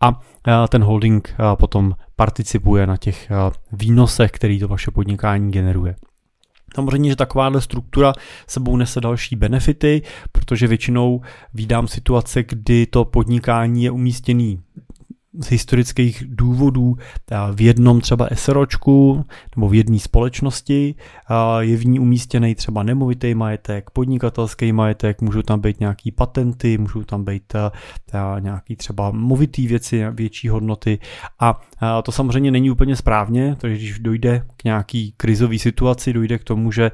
A 0.00 0.20
ten 0.68 0.84
holding 0.84 1.34
potom 1.54 1.94
participuje 2.22 2.86
na 2.86 2.96
těch 2.96 3.30
výnosech, 3.72 4.30
který 4.30 4.58
to 4.58 4.68
vaše 4.68 4.90
podnikání 4.90 5.52
generuje. 5.52 5.96
Samozřejmě, 6.74 7.10
že 7.10 7.16
takováhle 7.16 7.60
struktura 7.60 8.12
sebou 8.46 8.76
nese 8.76 9.00
další 9.00 9.36
benefity, 9.36 10.02
protože 10.32 10.66
většinou 10.66 11.20
vídám 11.54 11.88
situace, 11.88 12.42
kdy 12.42 12.86
to 12.86 13.04
podnikání 13.04 13.84
je 13.84 13.90
umístěný 13.90 14.62
z 15.40 15.46
historických 15.46 16.24
důvodů 16.28 16.96
v 17.54 17.60
jednom 17.60 18.00
třeba 18.00 18.28
SROčku 18.34 19.24
nebo 19.56 19.68
v 19.68 19.74
jedné 19.74 19.98
společnosti. 19.98 20.94
Je 21.58 21.76
v 21.76 21.86
ní 21.86 21.98
umístěný 21.98 22.54
třeba 22.54 22.82
nemovitý 22.82 23.34
majetek, 23.34 23.90
podnikatelský 23.90 24.72
majetek, 24.72 25.20
můžou 25.20 25.42
tam 25.42 25.60
být 25.60 25.80
nějaký 25.80 26.10
patenty, 26.10 26.78
můžou 26.78 27.04
tam 27.04 27.24
být 27.24 27.52
nějaký 28.38 28.76
třeba 28.76 29.10
movitý 29.10 29.66
věci, 29.66 30.04
větší 30.10 30.48
hodnoty 30.48 30.98
a 31.40 31.60
to 32.02 32.12
samozřejmě 32.12 32.50
není 32.50 32.70
úplně 32.70 32.96
správně, 32.96 33.56
takže 33.60 33.76
když 33.76 33.98
dojde 33.98 34.46
k 34.56 34.64
nějaký 34.64 35.14
krizové 35.16 35.58
situaci, 35.58 36.12
dojde 36.12 36.38
k 36.38 36.44
tomu, 36.44 36.72
že 36.72 36.90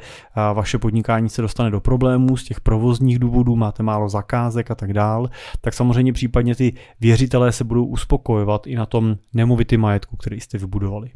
vaše 0.55 0.79
podnikání 0.79 1.29
se 1.29 1.43
dostane 1.43 1.71
do 1.71 1.81
problémů 1.81 2.37
z 2.37 2.45
těch 2.45 2.61
provozních 2.61 3.19
důvodů, 3.19 3.57
máte 3.57 3.83
málo 3.83 4.09
zakázek 4.09 4.71
a 4.71 4.75
tak 4.75 4.93
dál, 4.93 5.31
tak 5.61 5.75
samozřejmě 5.75 6.13
případně 6.13 6.55
ty 6.55 6.73
věřitelé 7.01 7.53
se 7.53 7.65
budou 7.65 7.85
uspokojovat 8.29 8.67
i 8.67 8.77
na 8.77 8.87
tom 8.87 9.17
nemovitý 9.35 9.77
majetku, 9.77 10.17
který 10.17 10.41
jste 10.41 10.59
vybudovali. 10.59 11.11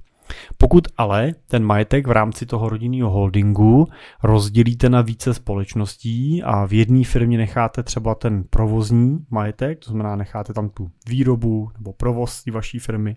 Pokud 0.57 0.89
ale 0.97 1.35
ten 1.47 1.65
majetek 1.65 2.07
v 2.07 2.11
rámci 2.11 2.47
toho 2.47 2.69
rodinného 2.69 3.11
holdingu 3.11 3.89
rozdělíte 4.23 4.89
na 4.89 5.01
více 5.03 5.35
společností 5.35 6.43
a 6.43 6.67
v 6.67 6.73
jedné 6.73 7.05
firmě 7.05 7.39
necháte 7.39 7.83
třeba 7.83 8.15
ten 8.15 8.45
provozní 8.51 9.27
majetek, 9.31 9.79
to 9.79 9.91
znamená 9.91 10.17
necháte 10.17 10.53
tam 10.53 10.69
tu 10.69 10.91
výrobu 11.09 11.71
nebo 11.79 11.93
provoz 11.93 12.45
vaší 12.53 12.79
firmy, 12.79 13.17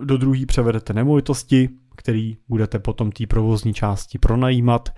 do 0.00 0.16
druhé 0.16 0.46
převedete 0.46 0.92
nemovitosti, 0.92 1.68
který 1.96 2.36
budete 2.48 2.78
potom 2.78 3.12
té 3.12 3.26
provozní 3.26 3.74
části 3.74 4.18
pronajímat 4.18 4.88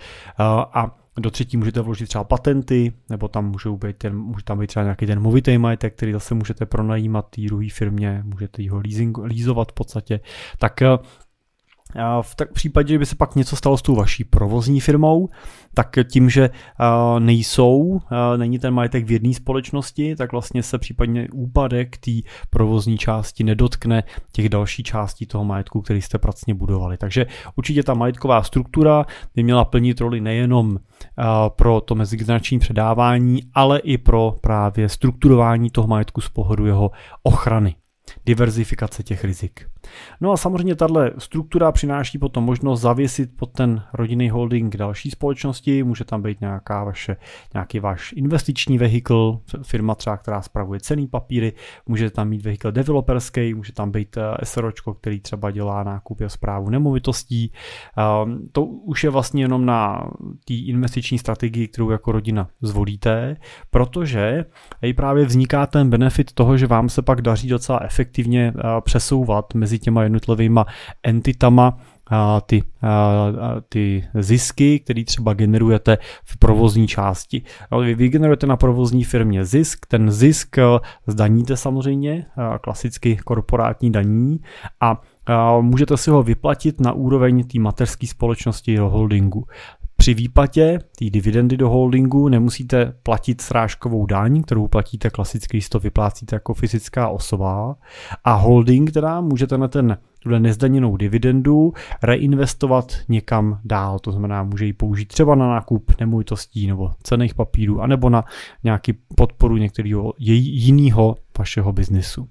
a 0.72 0.96
do 1.18 1.30
třetí 1.30 1.56
můžete 1.56 1.80
vložit 1.80 2.08
třeba 2.08 2.24
patenty, 2.24 2.92
nebo 3.10 3.28
tam 3.28 3.50
můžou 3.50 3.76
být 3.76 3.96
ten, 3.96 4.18
může 4.18 4.44
tam 4.44 4.58
být 4.58 4.66
třeba 4.66 4.82
nějaký 4.82 5.06
ten 5.06 5.20
movitý 5.20 5.58
majetek, 5.58 5.96
který 5.96 6.12
zase 6.12 6.34
můžete 6.34 6.66
pronajímat 6.66 7.30
té 7.30 7.40
druhé 7.40 7.68
firmě, 7.72 8.22
můžete 8.24 8.70
ho 8.70 8.80
leasing, 8.84 9.18
v 9.70 9.74
podstatě. 9.74 10.20
Tak 10.58 10.80
v 12.22 12.34
tak 12.34 12.52
případě, 12.52 12.92
že 12.92 12.98
by 12.98 13.06
se 13.06 13.16
pak 13.16 13.36
něco 13.36 13.56
stalo 13.56 13.76
s 13.76 13.82
tou 13.82 13.94
vaší 13.94 14.24
provozní 14.24 14.80
firmou, 14.80 15.28
tak 15.74 15.96
tím, 16.10 16.30
že 16.30 16.50
nejsou, 17.18 18.00
není 18.36 18.58
ten 18.58 18.74
majetek 18.74 19.06
v 19.06 19.10
jedné 19.10 19.34
společnosti, 19.34 20.16
tak 20.16 20.32
vlastně 20.32 20.62
se 20.62 20.78
případně 20.78 21.28
úpadek 21.32 21.98
té 21.98 22.10
provozní 22.50 22.98
části 22.98 23.44
nedotkne 23.44 24.02
těch 24.32 24.48
další 24.48 24.82
částí 24.82 25.26
toho 25.26 25.44
majetku, 25.44 25.80
který 25.80 26.02
jste 26.02 26.18
pracně 26.18 26.54
budovali. 26.54 26.96
Takže 26.96 27.26
určitě 27.56 27.82
ta 27.82 27.94
majetková 27.94 28.42
struktura 28.42 29.06
by 29.34 29.42
měla 29.42 29.64
plnit 29.64 30.00
roli 30.00 30.20
nejenom 30.20 30.78
pro 31.48 31.80
to 31.80 31.94
mezigenerační 31.94 32.58
předávání, 32.58 33.42
ale 33.54 33.78
i 33.78 33.98
pro 33.98 34.36
právě 34.40 34.88
strukturování 34.88 35.70
toho 35.70 35.86
majetku 35.86 36.20
z 36.20 36.28
pohledu 36.28 36.66
jeho 36.66 36.90
ochrany 37.22 37.74
diverzifikace 38.26 39.02
těch 39.02 39.24
rizik. 39.24 39.66
No 40.20 40.32
a 40.32 40.36
samozřejmě 40.36 40.74
tahle 40.74 41.10
struktura 41.18 41.72
přináší 41.72 42.18
potom 42.18 42.44
možnost 42.44 42.80
zavěsit 42.80 43.36
pod 43.36 43.52
ten 43.52 43.82
rodinný 43.92 44.30
holding 44.30 44.76
další 44.76 45.10
společnosti, 45.10 45.82
může 45.82 46.04
tam 46.04 46.22
být 46.22 46.40
nějaká 46.40 46.84
vaše, 46.84 47.16
nějaký 47.54 47.80
váš 47.80 48.12
investiční 48.16 48.78
vehikl, 48.78 49.40
firma 49.62 49.94
třeba, 49.94 50.16
která 50.16 50.42
spravuje 50.42 50.80
cený 50.80 51.06
papíry, 51.06 51.52
může 51.86 52.10
tam 52.10 52.28
mít 52.28 52.42
vehikl 52.42 52.72
developerský, 52.72 53.54
může 53.54 53.72
tam 53.72 53.90
být 53.90 54.16
eh, 54.16 54.44
SROčko, 54.44 54.94
který 54.94 55.20
třeba 55.20 55.50
dělá 55.50 55.84
nákup 55.84 56.20
a 56.20 56.28
zprávu 56.28 56.70
nemovitostí. 56.70 57.52
Ehm, 57.96 58.48
to 58.52 58.64
už 58.64 59.04
je 59.04 59.10
vlastně 59.10 59.44
jenom 59.44 59.66
na 59.66 60.10
té 60.44 60.54
investiční 60.54 61.18
strategii, 61.18 61.68
kterou 61.68 61.90
jako 61.90 62.12
rodina 62.12 62.48
zvolíte, 62.60 63.36
protože 63.70 64.44
i 64.82 64.92
právě 64.92 65.24
vzniká 65.24 65.66
ten 65.66 65.90
benefit 65.90 66.32
toho, 66.32 66.56
že 66.56 66.66
vám 66.66 66.88
se 66.88 67.02
pak 67.02 67.22
daří 67.22 67.48
docela 67.48 67.80
efektivně 67.82 68.52
eh, 68.56 68.62
přesouvat 68.80 69.54
mezi 69.54 69.75
mezi 69.76 69.84
těma 69.84 70.02
jednotlivýma 70.02 70.66
entitama 71.02 71.78
a 72.10 72.40
ty, 72.40 72.62
a, 72.82 73.60
ty 73.68 74.04
zisky, 74.14 74.80
které 74.80 75.04
třeba 75.04 75.34
generujete 75.34 75.98
v 76.24 76.38
provozní 76.38 76.88
části. 76.88 77.42
Vy, 77.82 77.94
vy 77.94 78.08
generujete 78.08 78.46
na 78.46 78.56
provozní 78.56 79.04
firmě 79.04 79.44
zisk, 79.44 79.86
ten 79.86 80.10
zisk 80.10 80.56
zdaníte 81.06 81.56
samozřejmě, 81.56 82.26
klasicky 82.60 83.16
korporátní 83.16 83.92
daní 83.92 84.40
a 84.80 85.00
můžete 85.60 85.96
si 85.96 86.10
ho 86.10 86.22
vyplatit 86.22 86.80
na 86.80 86.92
úroveň 86.92 87.44
té 87.44 87.58
mateřské 87.58 88.06
společnosti 88.06 88.76
do 88.76 88.88
holdingu. 88.88 89.44
Při 89.96 90.14
výplatě 90.14 90.78
té 90.98 91.04
dividendy 91.10 91.56
do 91.56 91.68
holdingu 91.68 92.28
nemusíte 92.28 92.92
platit 93.02 93.40
srážkovou 93.40 94.06
daň, 94.06 94.42
kterou 94.42 94.68
platíte 94.68 95.10
klasicky, 95.10 95.56
když 95.56 95.68
to 95.68 95.80
vyplácíte 95.80 96.36
jako 96.36 96.54
fyzická 96.54 97.08
osoba. 97.08 97.76
A 98.24 98.34
holding 98.34 98.92
teda 98.92 99.20
můžete 99.20 99.58
na 99.58 99.68
ten 99.68 99.98
tuhle 100.18 100.40
nezdaněnou 100.40 100.96
dividendu 100.96 101.72
reinvestovat 102.02 102.92
někam 103.08 103.60
dál. 103.64 103.98
To 103.98 104.12
znamená, 104.12 104.42
může 104.42 104.66
ji 104.66 104.72
použít 104.72 105.08
třeba 105.08 105.34
na 105.34 105.48
nákup 105.48 105.92
nemovitostí 106.00 106.66
nebo 106.66 106.90
cených 107.02 107.34
papírů, 107.34 107.80
anebo 107.80 108.10
na 108.10 108.24
nějaký 108.64 108.92
podporu 109.16 109.56
některého 109.56 110.12
jiného 110.18 111.16
vašeho 111.38 111.72
biznesu 111.72 112.28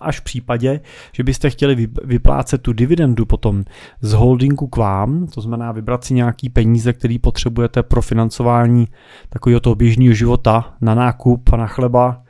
až 0.00 0.20
v 0.20 0.24
případě, 0.24 0.80
že 1.12 1.22
byste 1.22 1.50
chtěli 1.50 1.88
vyplácet 2.04 2.62
tu 2.62 2.72
dividendu 2.72 3.26
potom 3.26 3.64
z 4.00 4.12
holdingu 4.12 4.66
k 4.66 4.76
vám, 4.76 5.26
to 5.26 5.40
znamená 5.40 5.72
vybrat 5.72 6.04
si 6.04 6.14
nějaký 6.14 6.48
peníze, 6.48 6.92
který 6.92 7.18
potřebujete 7.18 7.82
pro 7.82 8.02
financování 8.02 8.88
takového 9.28 9.60
toho 9.60 9.74
běžného 9.74 10.14
života 10.14 10.74
na 10.80 10.94
nákup 10.94 11.52
a 11.52 11.56
na 11.56 11.66
chleba, 11.66 12.22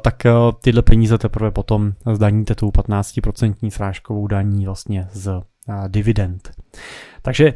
tak 0.00 0.22
tyhle 0.60 0.82
peníze 0.82 1.18
teprve 1.18 1.50
potom 1.50 1.92
zdaníte 2.12 2.54
tou 2.54 2.70
15% 2.70 3.70
srážkovou 3.70 4.26
daní 4.26 4.66
vlastně 4.66 5.08
z 5.12 5.42
dividend. 5.88 6.50
Takže 7.22 7.54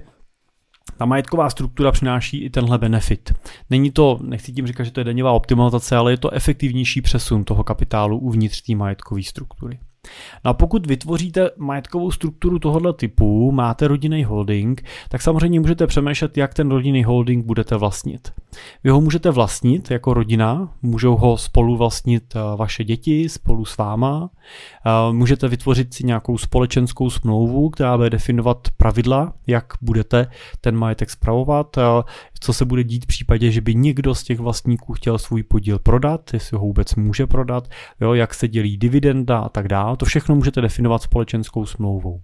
ta 0.97 1.05
majetková 1.07 1.51
struktura 1.51 1.93
přináší 1.93 2.45
i 2.45 2.51
tenhle 2.51 2.79
benefit. 2.79 3.33
Není 3.71 3.91
to, 3.91 4.19
nechci 4.23 4.53
tím 4.53 4.67
říkat, 4.67 4.85
že 4.85 4.91
to 4.91 5.01
je 5.01 5.05
daňová 5.05 5.33
optimalizace, 5.33 5.97
ale 5.97 6.13
je 6.13 6.17
to 6.17 6.31
efektivnější 6.31 7.01
přesun 7.03 7.45
toho 7.45 7.65
kapitálu 7.65 8.19
uvnitř 8.19 8.63
té 8.63 8.75
majetkové 8.75 9.23
struktury. 9.23 9.79
No 10.45 10.51
a 10.51 10.55
pokud 10.55 10.87
vytvoříte 10.87 11.51
majetkovou 11.57 12.11
strukturu 12.11 12.59
tohoto 12.59 12.93
typu, 12.93 13.53
máte 13.53 13.89
rodinný 13.89 14.25
holding, 14.25 14.85
tak 15.09 15.23
samozřejmě 15.23 15.61
můžete 15.61 15.87
přemýšlet, 15.87 16.39
jak 16.39 16.55
ten 16.55 16.71
rodinný 16.71 17.05
holding 17.05 17.45
budete 17.45 17.77
vlastnit. 17.77 18.33
Vy 18.85 18.91
ho 18.91 19.01
můžete 19.01 19.31
vlastnit 19.31 19.91
jako 19.91 20.15
rodina, 20.15 20.75
můžou 20.83 21.17
ho 21.17 21.37
spolu 21.37 21.77
vlastnit 21.77 22.37
eh, 22.37 22.39
vaše 22.57 22.85
děti 22.85 23.29
spolu 23.29 23.65
s 23.65 23.77
váma, 23.77 24.31
eh, 24.87 25.13
můžete 25.13 25.49
vytvořit 25.49 25.95
si 25.95 26.07
nějakou 26.07 26.39
společenskou 26.39 27.11
smlouvu, 27.11 27.71
která 27.71 27.97
bude 27.97 28.11
definovat 28.11 28.69
pravidla, 28.77 29.33
jak 29.47 29.67
budete 29.81 30.27
ten 30.61 30.77
majetek 30.77 31.11
spravovat, 31.11 31.79
eh, 31.79 31.83
co 32.41 32.53
se 32.53 32.65
bude 32.65 32.85
dít 32.85 33.05
v 33.05 33.07
případě, 33.07 33.51
že 33.51 33.61
by 33.61 33.75
někdo 33.75 34.15
z 34.15 34.23
těch 34.23 34.39
vlastníků 34.39 34.93
chtěl 34.93 35.19
svůj 35.19 35.43
podíl 35.43 35.79
prodat, 35.79 36.35
jestli 36.35 36.57
ho 36.57 36.65
vůbec 36.65 36.95
může 36.95 37.27
prodat, 37.27 37.69
jo, 38.01 38.15
jak 38.15 38.35
se 38.35 38.49
dělí 38.49 38.77
dividenda 38.77 39.39
a 39.39 39.49
tak 39.49 39.69
dále. 39.69 39.88
To 39.97 40.07
všechno 40.07 40.35
můžete 40.35 40.61
definovat 40.61 41.03
společenskou 41.03 41.67
smlouvou. 41.67 42.21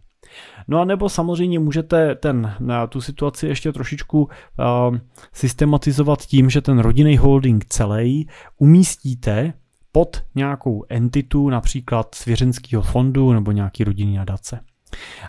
No 0.68 0.80
a 0.80 0.84
nebo 0.84 1.08
samozřejmě 1.08 1.58
můžete 1.58 2.14
ten, 2.14 2.54
tu 2.88 3.00
situaci 3.00 3.46
ještě 3.46 3.72
trošičku 3.72 4.22
uh, 4.22 4.96
systematizovat 5.32 6.22
tím, 6.22 6.50
že 6.50 6.60
ten 6.60 6.78
rodinný 6.78 7.16
holding 7.16 7.64
celý 7.64 8.28
umístíte 8.58 9.52
pod 9.92 10.24
nějakou 10.34 10.84
entitu, 10.88 11.50
například 11.50 12.14
svěřenského 12.14 12.82
fondu 12.82 13.32
nebo 13.32 13.52
nějaký 13.52 13.84
rodinný 13.84 14.16
nadace. 14.16 14.60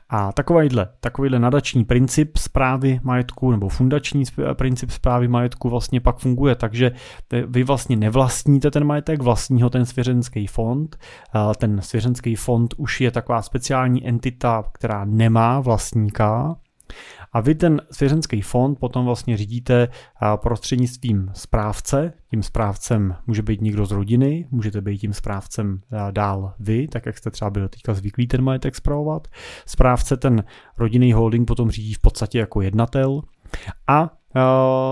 A 0.09 0.31
takovýhle, 0.31 0.87
takovýhle 0.99 1.39
nadační 1.39 1.85
princip 1.85 2.37
zprávy 2.37 2.99
majetku 3.03 3.51
nebo 3.51 3.69
fundační 3.69 4.23
princip 4.53 4.91
zprávy 4.91 5.27
majetku 5.27 5.69
vlastně 5.69 6.01
pak 6.01 6.17
funguje 6.17 6.55
takže 6.55 6.91
vy 7.47 7.63
vlastně 7.63 7.95
nevlastníte 7.95 8.71
ten 8.71 8.83
majetek, 8.83 9.21
vlastní 9.21 9.61
ho 9.61 9.69
ten 9.69 9.85
svěřenský 9.85 10.47
fond. 10.47 10.97
Ten 11.57 11.81
svěřenský 11.81 12.35
fond 12.35 12.73
už 12.77 13.01
je 13.01 13.11
taková 13.11 13.41
speciální 13.41 14.07
entita, 14.07 14.63
která 14.73 15.05
nemá 15.05 15.59
vlastníka, 15.59 16.55
a 17.33 17.41
vy 17.41 17.55
ten 17.55 17.81
svěřenský 17.91 18.41
fond 18.41 18.79
potom 18.79 19.05
vlastně 19.05 19.37
řídíte 19.37 19.87
prostřednictvím 20.35 21.31
správce. 21.33 22.13
Tím 22.29 22.43
správcem 22.43 23.15
může 23.27 23.41
být 23.41 23.61
někdo 23.61 23.85
z 23.85 23.91
rodiny, 23.91 24.47
můžete 24.51 24.81
být 24.81 24.97
tím 24.97 25.13
správcem 25.13 25.81
dál 26.11 26.53
vy, 26.59 26.87
tak 26.87 27.05
jak 27.05 27.17
jste 27.17 27.31
třeba 27.31 27.49
byli 27.49 27.69
teďka 27.69 27.93
zvyklí 27.93 28.27
ten 28.27 28.41
majetek 28.41 28.75
zpravovat. 28.75 29.27
Správce 29.65 30.17
ten 30.17 30.43
rodinný 30.77 31.13
holding 31.13 31.47
potom 31.47 31.71
řídí 31.71 31.93
v 31.93 31.99
podstatě 31.99 32.39
jako 32.39 32.61
jednatel 32.61 33.21
a 33.87 34.09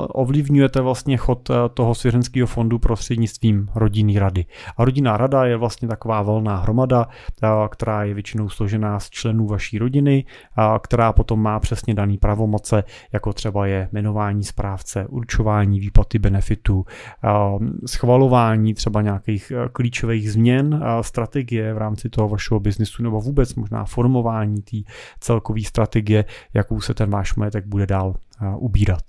ovlivňujete 0.08 0.82
vlastně 0.82 1.18
chod 1.18 1.52
toho 1.74 1.96
svěřenského 1.96 2.48
fondu 2.48 2.80
prostřednictvím 2.80 3.70
rodinný 3.76 4.20
rady. 4.20 4.46
A 4.78 4.86
rodinná 4.86 5.18
rada 5.18 5.46
je 5.46 5.58
vlastně 5.58 5.88
taková 5.88 6.22
volná 6.22 6.58
hromada, 6.58 7.08
která 7.70 8.04
je 8.04 8.14
většinou 8.14 8.50
složená 8.50 9.00
z 9.00 9.10
členů 9.10 9.48
vaší 9.48 9.78
rodiny, 9.78 10.26
která 10.82 11.14
potom 11.14 11.42
má 11.42 11.60
přesně 11.60 11.94
daný 11.94 12.18
pravomoce, 12.18 12.84
jako 13.14 13.34
třeba 13.34 13.66
je 13.66 13.90
jmenování 13.92 14.44
správce, 14.44 15.08
určování 15.08 15.80
výplaty 15.80 16.20
benefitů, 16.20 16.86
schvalování 17.86 18.74
třeba 18.74 19.02
nějakých 19.02 19.52
klíčových 19.72 20.32
změn, 20.32 20.84
strategie 21.02 21.74
v 21.74 21.78
rámci 21.78 22.10
toho 22.10 22.30
vašeho 22.30 22.60
biznisu 22.60 23.04
nebo 23.04 23.22
vůbec 23.22 23.56
možná 23.56 23.86
formování 23.86 24.62
té 24.62 24.78
celkové 25.20 25.62
strategie, 25.62 26.26
jakou 26.54 26.82
se 26.82 26.94
ten 26.94 27.10
váš 27.10 27.36
majetek 27.36 27.66
bude 27.66 27.86
dál 27.86 28.16
ubírat. 28.58 29.04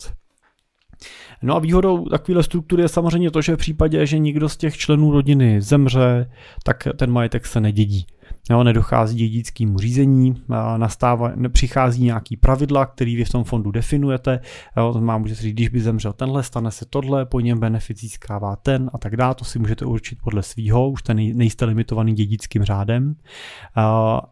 No 1.45 1.57
a 1.57 1.59
výhodou 1.59 2.05
takovéhle 2.05 2.43
struktury 2.43 2.83
je 2.83 2.89
samozřejmě 2.89 3.31
to, 3.31 3.43
že 3.43 3.55
v 3.55 3.59
případě, 3.59 4.07
že 4.07 4.19
nikdo 4.19 4.49
z 4.49 4.57
těch 4.57 4.77
členů 4.77 5.13
rodiny 5.13 5.63
zemře, 5.63 6.31
tak 6.63 6.89
ten 6.97 7.11
majetek 7.11 7.47
se 7.47 7.61
nedědí. 7.61 8.07
Jo, 8.51 8.65
nedochází 8.65 9.17
dědickému 9.17 9.79
řízení, 9.79 10.43
nastává, 10.77 11.33
přichází 11.53 12.05
nějaký 12.05 12.37
pravidla, 12.37 12.87
který 12.87 13.17
vy 13.17 13.25
v 13.25 13.31
tom 13.31 13.45
fondu 13.45 13.71
definujete. 13.71 14.41
Jo, 14.77 14.93
to 14.93 15.01
má 15.01 15.19
může 15.19 15.35
říct, 15.35 15.53
když 15.53 15.69
by 15.69 15.81
zemřel 15.81 16.13
tenhle, 16.13 16.43
stane 16.43 16.71
se 16.71 16.85
tohle, 16.91 17.27
po 17.27 17.41
něm 17.41 17.59
benefit 17.59 18.01
získává 18.01 18.57
ten 18.57 18.91
a 18.95 18.99
tak 18.99 19.17
dále. 19.17 19.35
To 19.35 19.45
si 19.45 19.59
můžete 19.59 19.85
určit 19.85 20.19
podle 20.25 20.43
svýho, 20.43 20.91
už 20.91 21.03
ten 21.03 21.17
nejste 21.17 21.65
limitovaný 21.65 22.15
dědickým 22.15 22.65
řádem. 22.65 23.15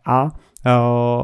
A 0.07 0.29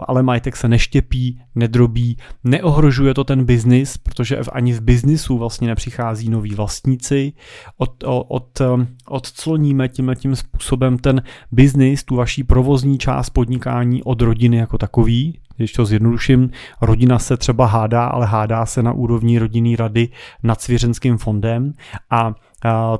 ale 0.06 0.22
majetek 0.22 0.56
se 0.56 0.68
neštěpí, 0.68 1.40
nedrobí, 1.54 2.16
neohrožuje 2.44 3.14
to 3.14 3.24
ten 3.24 3.44
biznis, 3.44 3.98
protože 3.98 4.38
ani 4.52 4.72
v 4.72 4.80
biznisu 4.80 5.38
vlastně 5.38 5.68
nepřichází 5.68 6.28
noví 6.28 6.54
vlastníci. 6.54 7.32
Od, 7.76 8.04
od, 8.28 8.60
eh, 8.60 8.86
odcloníme 9.08 9.88
tím 9.88 10.14
tím 10.14 10.36
způsobem 10.36 10.98
ten 10.98 11.22
biznis, 11.52 12.04
tu 12.04 12.16
vaší 12.16 12.44
provozní 12.44 12.98
část 12.98 13.30
podnikání 13.30 14.02
od 14.02 14.22
rodiny 14.22 14.56
jako 14.56 14.78
takový, 14.78 15.40
když 15.56 15.72
to 15.72 15.84
zjednoduším, 15.84 16.50
rodina 16.80 17.18
se 17.18 17.36
třeba 17.36 17.66
hádá, 17.66 18.04
ale 18.04 18.26
hádá 18.26 18.66
se 18.66 18.82
na 18.82 18.92
úrovni 18.92 19.38
rodinný 19.38 19.76
rady 19.76 20.08
nad 20.42 20.60
svěřenským 20.60 21.18
fondem 21.18 21.72
a 22.10 22.34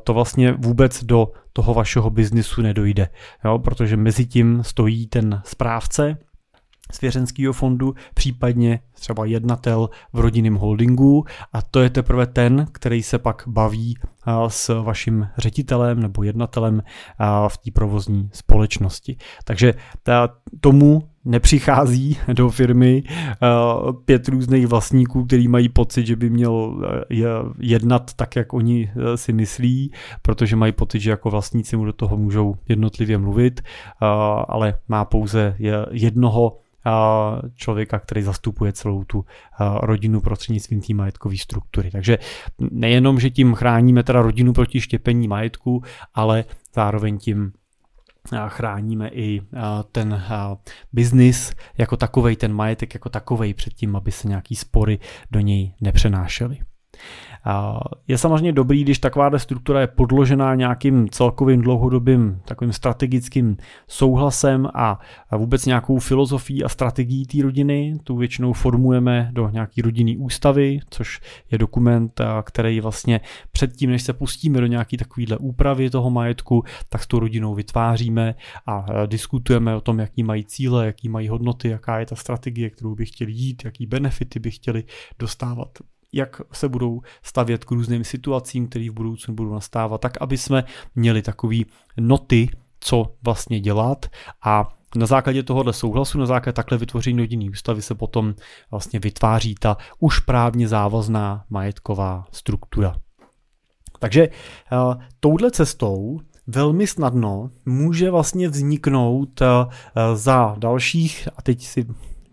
to 0.05 0.15
vlastně 0.15 0.53
vůbec 0.53 1.05
do 1.05 1.29
toho 1.53 1.75
vašeho 1.75 2.11
biznisu 2.11 2.63
nedojde, 2.63 3.09
jo, 3.45 3.59
protože 3.59 3.97
mezi 3.97 4.27
tím 4.27 4.63
stojí 4.63 5.07
ten 5.07 5.43
správce, 5.45 6.19
svěřenského 6.93 7.53
fondu, 7.53 7.95
případně 8.15 8.81
třeba 9.01 9.25
jednatel 9.25 9.91
v 10.13 10.21
rodinném 10.21 10.55
holdingu 10.55 11.25
a 11.53 11.63
to 11.63 11.81
je 11.81 11.91
teprve 11.91 12.27
ten, 12.27 12.67
který 12.73 13.03
se 13.03 13.19
pak 13.19 13.43
baví 13.47 13.99
s 14.49 14.83
vaším 14.83 15.29
ředitelem 15.39 16.01
nebo 16.01 16.23
jednatelem 16.23 16.83
v 17.49 17.59
té 17.59 17.71
provozní 17.71 18.31
společnosti. 18.33 19.17
Takže 19.45 19.75
ta, 20.03 20.29
tomu 20.61 21.03
nepřichází 21.25 22.19
do 22.33 22.51
firmy 22.51 23.03
pět 24.05 24.29
různých 24.29 24.67
vlastníků, 24.67 25.25
který 25.25 25.49
mají 25.49 25.69
pocit, 25.69 26.07
že 26.07 26.17
by 26.17 26.31
měl 26.31 26.85
jednat 27.59 28.15
tak, 28.15 28.37
jak 28.37 28.53
oni 28.53 28.93
si 29.15 29.33
myslí, 29.33 29.93
protože 30.23 30.57
mají 30.57 30.73
pocit, 30.73 31.01
že 31.01 31.11
jako 31.11 31.31
vlastníci 31.31 31.77
mu 31.77 31.85
do 31.85 31.93
toho 31.93 32.17
můžou 32.17 32.57
jednotlivě 32.69 33.19
mluvit, 33.19 33.61
ale 34.49 34.75
má 34.89 35.05
pouze 35.05 35.57
jednoho 35.91 36.57
člověka, 37.55 37.99
který 37.99 38.23
zastupuje 38.23 38.73
celou 38.73 38.88
tu 39.07 39.25
rodinu 39.81 40.21
prostřednictvím 40.21 40.81
té 40.81 40.95
majetkové 40.95 41.37
struktury. 41.37 41.91
Takže 41.91 42.19
nejenom, 42.71 43.21
že 43.21 43.31
tím 43.31 43.55
chráníme 43.55 44.03
teda 44.03 44.23
rodinu 44.23 44.53
proti 44.53 44.81
štěpení 44.81 45.29
majetku, 45.29 45.83
ale 46.15 46.45
zároveň 46.75 47.19
tím 47.19 47.53
chráníme 48.49 49.09
i 49.09 49.43
ten 49.93 50.23
biznis 50.93 51.53
jako 51.79 51.97
takovej, 51.97 52.37
ten 52.37 52.53
majetek 52.53 52.95
jako 52.95 53.09
takovej 53.09 53.55
před 53.55 53.75
tím, 53.75 53.97
aby 53.97 54.13
se 54.13 54.29
nějaký 54.29 54.57
spory 54.57 54.99
do 55.31 55.41
něj 55.41 55.75
nepřenášely. 55.81 56.59
Je 58.09 58.19
samozřejmě 58.19 58.53
dobrý, 58.53 58.85
když 58.85 58.99
taková 58.99 59.39
struktura 59.39 59.81
je 59.81 59.87
podložená 59.87 60.55
nějakým 60.55 61.09
celkovým 61.09 61.61
dlouhodobým 61.61 62.41
takovým 62.45 62.73
strategickým 62.73 63.57
souhlasem 63.89 64.69
a 64.75 65.01
vůbec 65.37 65.67
nějakou 65.67 65.99
filozofií 65.99 66.65
a 66.65 66.69
strategií 66.69 67.27
té 67.27 67.43
rodiny. 67.43 67.99
Tu 68.05 68.17
většinou 68.17 68.53
formujeme 68.53 69.31
do 69.33 69.51
nějaký 69.51 69.83
rodinný 69.83 70.17
ústavy, 70.17 70.81
což 70.91 71.21
je 71.51 71.59
dokument, 71.59 72.21
který 72.43 72.81
vlastně 72.81 73.21
předtím, 73.53 73.91
než 73.91 74.03
se 74.03 74.13
pustíme 74.13 74.61
do 74.61 74.67
nějaký 74.67 74.97
takovýhle 74.97 75.37
úpravy 75.37 75.91
toho 75.91 76.11
majetku, 76.11 76.65
tak 76.89 77.03
s 77.03 77.07
tou 77.07 77.19
rodinou 77.19 77.55
vytváříme 77.55 78.35
a 78.67 78.87
diskutujeme 79.07 79.77
o 79.77 79.81
tom, 79.81 79.99
jaký 79.99 80.23
mají 80.23 80.45
cíle, 80.45 80.87
jaký 80.87 81.09
mají 81.09 81.29
hodnoty, 81.29 81.69
jaká 81.69 81.99
je 81.99 82.07
ta 82.07 82.17
strategie, 82.17 82.71
kterou 82.71 82.95
by 82.95 83.07
chtěli 83.07 83.33
jít, 83.33 83.63
jaký 83.65 83.87
benefity 83.87 84.39
by 84.39 84.51
chtěli 84.51 84.85
dostávat 85.19 85.69
jak 86.13 86.41
se 86.53 86.69
budou 86.69 87.01
stavět 87.23 87.65
k 87.65 87.71
různým 87.71 88.05
situacím, 88.05 88.69
které 88.69 88.91
v 88.91 88.95
budoucnu 88.95 89.35
budou 89.35 89.53
nastávat, 89.53 90.01
tak 90.01 90.13
aby 90.21 90.39
jsme 90.39 90.65
měli 90.95 91.23
takový 91.23 91.67
noty, 92.01 92.49
co 92.81 93.15
vlastně 93.23 93.61
dělat 93.61 94.07
a 94.45 94.69
na 94.97 95.07
základě 95.07 95.43
tohohle 95.43 95.73
souhlasu, 95.73 96.19
na 96.19 96.27
základě 96.27 96.55
takhle 96.55 96.79
vytvoření 96.79 97.19
rodinný 97.19 97.51
ústavy 97.51 97.83
se 97.83 97.95
potom 97.95 98.35
vlastně 98.71 99.01
vytváří 99.01 99.55
ta 99.55 99.77
už 99.99 100.19
právně 100.19 100.69
závazná 100.69 101.45
majetková 101.51 102.25
struktura. 102.33 102.97
Takže 103.99 104.29
uh, 104.29 105.03
touhle 105.21 105.51
cestou 105.51 106.21
velmi 106.47 106.87
snadno 106.87 107.51
může 107.67 108.11
vlastně 108.11 108.49
vzniknout 108.49 109.41
uh, 109.41 109.47
za 110.15 110.55
dalších, 110.59 111.29
a 111.37 111.43
teď 111.43 111.63
si 111.63 111.87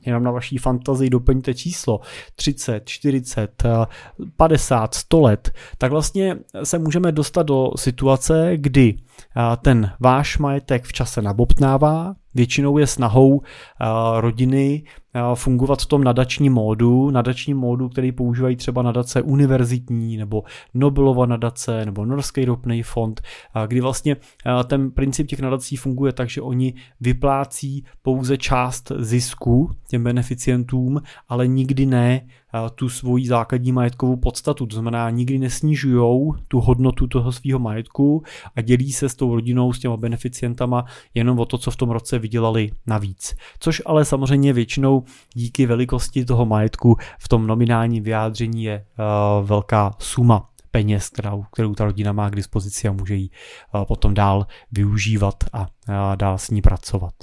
jenom 0.06 0.24
na 0.24 0.32
vaší 0.32 0.58
fantazii 0.58 1.10
doplňte 1.10 1.54
číslo. 1.54 2.00
30, 2.36 2.82
40, 2.86 3.64
50, 4.38 4.94
100 4.94 5.22
let, 5.22 5.52
tak 5.78 5.92
vlastně 5.92 6.38
se 6.64 6.80
můžeme 6.80 7.12
dostat 7.12 7.44
do 7.44 7.72
situace, 7.76 8.52
kdy 8.56 8.96
eh, 8.98 9.58
ten 9.62 9.92
váš 10.00 10.38
majetek 10.38 10.84
v 10.84 10.94
čase 10.94 11.22
nabobtnává, 11.22 12.16
většinou 12.36 12.78
je 12.78 12.88
snahou 12.88 13.42
eh, 13.42 13.86
rodiny 14.22 14.84
fungovat 15.34 15.82
v 15.82 15.86
tom 15.86 16.04
nadačním 16.04 16.54
módu, 16.54 17.12
nadačním 17.12 17.58
módu, 17.58 17.90
který 17.90 18.12
používají 18.12 18.56
třeba 18.56 18.82
nadace 18.82 19.22
univerzitní 19.22 20.18
nebo 20.18 20.44
Nobelova 20.74 21.26
nadace 21.26 21.86
nebo 21.86 22.06
Norský 22.06 22.46
ropný 22.46 22.84
fond, 22.84 23.22
kdy 23.68 23.82
vlastně 23.82 24.16
ten 24.68 24.92
princip 24.92 25.28
těch 25.28 25.40
nadací 25.40 25.76
funguje 25.76 26.14
tak, 26.14 26.30
že 26.30 26.42
oni 26.42 26.74
vyplácí 27.02 27.86
pouze 28.02 28.38
část 28.38 28.92
zisku 29.00 29.72
těm 29.88 30.04
beneficientům, 30.04 31.02
ale 31.30 31.48
nikdy 31.48 31.86
ne 31.86 32.28
tu 32.76 32.90
svoji 32.90 33.28
základní 33.28 33.72
majetkovou 33.72 34.16
podstatu. 34.16 34.66
To 34.66 34.76
znamená, 34.76 35.10
nikdy 35.10 35.40
nesnižují 35.40 36.32
tu 36.48 36.60
hodnotu 36.60 37.08
toho 37.08 37.32
svého 37.32 37.60
majetku 37.60 38.24
a 38.56 38.62
dělí 38.62 38.92
se 38.92 39.10
s 39.10 39.16
tou 39.16 39.36
rodinou, 39.36 39.74
s 39.74 39.80
těma 39.80 39.98
beneficientama 39.98 40.86
jenom 41.14 41.40
o 41.40 41.46
to, 41.46 41.58
co 41.58 41.72
v 41.72 41.76
tom 41.76 41.90
roce 41.90 42.20
vydělali 42.20 42.72
navíc. 42.88 43.36
Což 43.60 43.82
ale 43.86 44.06
samozřejmě 44.06 44.54
většinou 44.54 45.04
díky 45.34 45.66
velikosti 45.66 46.26
toho 46.26 46.46
majetku 46.46 46.98
v 47.20 47.28
tom 47.28 47.48
nominálním 47.48 48.04
vyjádření 48.04 48.64
je 48.64 48.86
uh, 49.40 49.48
velká 49.48 49.96
suma 50.00 50.50
peněz, 50.72 51.10
kterou, 51.10 51.44
kterou 51.52 51.76
ta 51.76 51.86
rodina 51.86 52.12
má 52.12 52.30
k 52.30 52.36
dispozici 52.36 52.88
a 52.88 52.92
může 52.92 53.16
ji 53.16 53.30
uh, 53.74 53.86
potom 53.86 54.14
dál 54.14 54.48
využívat 54.72 55.44
a 55.54 55.60
uh, 55.60 55.66
dál 56.16 56.38
s 56.38 56.50
ní 56.50 56.62
pracovat. 56.62 57.14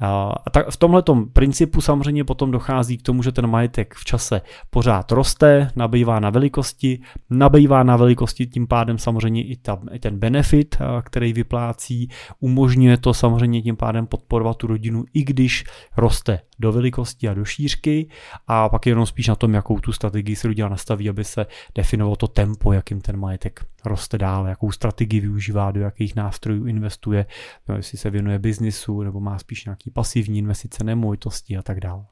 A 0.00 0.50
tak 0.50 0.70
v 0.70 0.76
tomhle 0.76 1.02
principu 1.32 1.80
samozřejmě 1.80 2.24
potom 2.24 2.50
dochází 2.50 2.98
k 2.98 3.02
tomu, 3.02 3.22
že 3.22 3.32
ten 3.32 3.46
majetek 3.46 3.94
v 3.94 4.04
čase 4.04 4.40
pořád 4.70 5.12
roste, 5.12 5.70
nabývá 5.76 6.20
na 6.20 6.30
velikosti, 6.30 7.00
nabývá 7.30 7.82
na 7.82 7.96
velikosti 7.96 8.46
tím 8.46 8.66
pádem 8.66 8.98
samozřejmě 8.98 9.44
i, 9.44 9.56
ta, 9.56 9.78
i 9.92 9.98
ten 9.98 10.18
benefit, 10.18 10.76
který 11.02 11.32
vyplácí, 11.32 12.08
umožňuje 12.40 12.96
to 12.96 13.14
samozřejmě 13.14 13.62
tím 13.62 13.76
pádem 13.76 14.06
podporovat 14.06 14.56
tu 14.56 14.66
rodinu, 14.66 15.04
i 15.14 15.24
když 15.24 15.64
roste 15.96 16.40
do 16.60 16.72
velikosti 16.72 17.28
a 17.28 17.34
do 17.34 17.44
šířky 17.44 18.08
a 18.46 18.68
pak 18.68 18.86
jenom 18.86 19.06
spíš 19.06 19.28
na 19.28 19.34
tom, 19.34 19.54
jakou 19.54 19.80
tu 19.80 19.92
strategii 19.92 20.36
se 20.36 20.48
rodina 20.48 20.68
nastaví, 20.68 21.08
aby 21.08 21.24
se 21.24 21.46
definovalo 21.74 22.16
to 22.16 22.28
tempo, 22.28 22.72
jakým 22.72 23.00
ten 23.00 23.16
majetek 23.16 23.64
roste 23.84 24.18
dál, 24.18 24.46
jakou 24.46 24.72
strategii 24.72 25.20
využívá, 25.20 25.70
do 25.70 25.80
jakých 25.80 26.16
nástrojů 26.16 26.66
investuje, 26.66 27.26
no, 27.68 27.76
jestli 27.76 27.98
se 27.98 28.10
věnuje 28.10 28.38
biznisu 28.38 29.02
nebo 29.02 29.20
má 29.20 29.38
spíš 29.38 29.64
nějaký 29.64 29.90
pasivní 29.90 30.38
investice, 30.38 30.84
nemovitosti 30.84 31.56
a 31.56 31.62
tak 31.62 31.80
dále. 31.80 32.04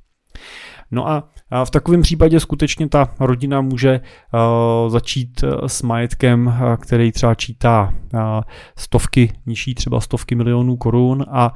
No 0.90 1.08
a 1.08 1.28
v 1.64 1.70
takovém 1.70 2.02
případě 2.02 2.40
skutečně 2.40 2.88
ta 2.88 3.14
rodina 3.20 3.60
může 3.60 4.00
začít 4.88 5.44
s 5.66 5.82
majetkem, 5.82 6.54
který 6.80 7.12
třeba 7.12 7.34
čítá 7.34 7.94
stovky, 8.76 9.32
nižší 9.46 9.74
třeba 9.74 10.00
stovky 10.00 10.34
milionů 10.34 10.76
korun 10.76 11.24
a 11.30 11.52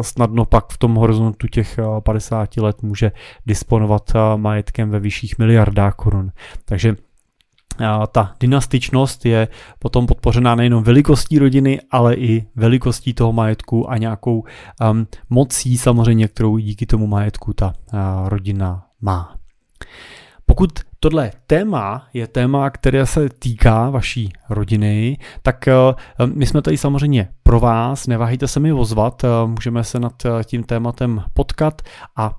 snadno 0.00 0.44
pak 0.44 0.72
v 0.72 0.78
tom 0.78 0.94
horizontu 0.94 1.46
těch 1.46 1.78
50 2.04 2.56
let 2.56 2.82
může 2.82 3.12
disponovat 3.46 4.12
majetkem 4.36 4.90
ve 4.90 5.00
vyšších 5.00 5.38
miliardách 5.38 5.94
korun. 5.94 6.32
Takže 6.64 6.96
ta 8.12 8.34
dynastičnost 8.40 9.26
je 9.26 9.48
potom 9.78 10.06
podpořená 10.06 10.54
nejenom 10.54 10.84
velikostí 10.84 11.38
rodiny, 11.38 11.80
ale 11.90 12.14
i 12.14 12.46
velikostí 12.56 13.14
toho 13.14 13.32
majetku 13.32 13.90
a 13.90 13.98
nějakou 13.98 14.44
um, 14.90 15.06
mocí 15.30 15.78
samozřejmě, 15.78 16.28
kterou 16.28 16.58
díky 16.58 16.86
tomu 16.86 17.06
majetku 17.06 17.52
ta 17.52 17.66
uh, 17.66 18.28
rodina 18.28 18.86
má. 19.00 19.34
Pokud 20.46 20.70
tohle 21.00 21.30
téma 21.46 22.08
je 22.14 22.26
téma, 22.26 22.70
které 22.70 23.06
se 23.06 23.28
týká 23.28 23.90
vaší 23.90 24.32
rodiny, 24.50 25.18
tak 25.42 25.68
eh, 25.68 25.74
my 26.34 26.46
jsme 26.46 26.62
tady 26.62 26.76
samozřejmě 26.76 27.28
pro 27.42 27.60
vás, 27.60 28.06
neváhejte 28.06 28.48
se 28.48 28.60
mi 28.60 28.72
ozvat, 28.72 29.24
eh, 29.24 29.28
můžeme 29.46 29.84
se 29.84 30.00
nad 30.00 30.24
eh, 30.24 30.44
tím 30.44 30.62
tématem 30.64 31.22
potkat 31.34 31.82
a 32.16 32.36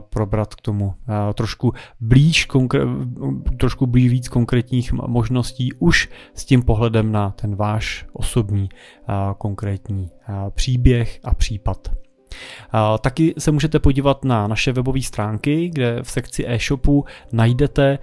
probrat 0.00 0.54
k 0.54 0.60
tomu 0.60 0.94
trošku 1.34 1.72
blíž, 2.00 2.48
trošku 3.58 3.86
blíž 3.86 4.10
víc 4.10 4.28
konkrétních 4.28 4.92
možností 4.92 5.72
už 5.72 6.08
s 6.34 6.44
tím 6.44 6.62
pohledem 6.62 7.12
na 7.12 7.30
ten 7.30 7.56
váš 7.56 8.06
osobní 8.12 8.68
konkrétní 9.38 10.10
příběh 10.54 11.20
a 11.24 11.34
případ. 11.34 11.88
Taky 13.00 13.34
se 13.38 13.50
můžete 13.50 13.78
podívat 13.78 14.24
na 14.24 14.46
naše 14.46 14.72
webové 14.72 15.02
stránky, 15.02 15.68
kde 15.68 16.02
v 16.02 16.10
sekci 16.10 16.44
e-shopu 16.48 17.04
najdete 17.32 17.98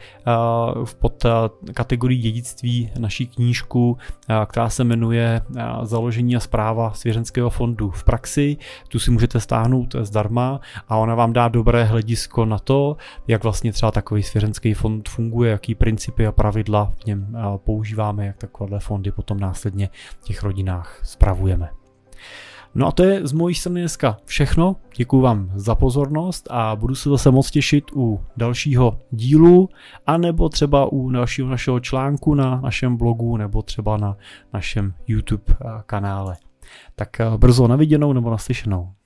pod 1.00 1.26
kategorii 1.74 2.20
dědictví 2.20 2.92
naší 3.00 3.28
knížku, 3.28 3.98
která 4.46 4.70
se 4.70 4.84
jmenuje 4.84 5.42
Založení 5.82 6.36
a 6.36 6.40
zpráva 6.40 6.94
svěřenského 6.94 7.50
fondu 7.50 7.90
v 7.90 8.04
praxi. 8.04 8.58
Tu 8.88 9.00
si 9.00 9.12
můžete 9.12 9.40
stáhnout 9.40 9.96
zdarma 10.02 10.60
a 10.90 10.98
ona 10.98 11.16
vám 11.16 11.34
dá 11.34 11.48
dobré 11.48 11.84
hledisko 11.84 12.46
na 12.46 12.60
to, 12.60 12.98
jak 13.28 13.44
vlastně 13.44 13.72
třeba 13.72 13.92
takový 13.92 14.24
svěřenský 14.24 14.74
fond 14.74 15.10
funguje, 15.10 15.52
jaký 15.52 15.76
principy 15.76 16.28
a 16.28 16.32
pravidla 16.32 16.94
v 17.04 17.06
něm 17.06 17.38
používáme, 17.58 18.26
jak 18.26 18.38
takovéhle 18.38 18.80
fondy 18.80 19.12
potom 19.12 19.40
následně 19.40 19.90
v 20.20 20.24
těch 20.24 20.44
rodinách 20.44 21.00
spravujeme. 21.04 21.70
No 22.78 22.88
a 22.88 22.92
to 22.92 23.04
je 23.04 23.28
z 23.28 23.34
mojí 23.34 23.56
strany 23.56 23.82
dneska 23.82 24.18
všechno. 24.26 24.76
Děkuji 24.96 25.22
vám 25.22 25.52
za 25.56 25.76
pozornost 25.76 26.48
a 26.52 26.76
budu 26.76 26.96
se 26.96 27.10
zase 27.10 27.32
moc 27.32 27.52
těšit 27.52 27.84
u 27.96 28.20
dalšího 28.38 29.00
dílu, 29.12 29.70
anebo 30.06 30.50
třeba 30.50 30.92
u 30.92 31.10
dalšího 31.10 31.50
našeho 31.50 31.80
článku 31.80 32.36
na 32.36 32.62
našem 32.62 32.98
blogu, 32.98 33.38
nebo 33.38 33.62
třeba 33.62 33.98
na 33.98 34.18
našem 34.54 34.94
YouTube 35.08 35.44
eh, 35.50 35.66
kanále. 35.86 36.38
Tak 36.96 37.20
eh, 37.20 37.38
brzo 37.38 37.68
naviděnou 37.68 38.14
nebo 38.14 38.32
naslyšenou. 38.32 38.97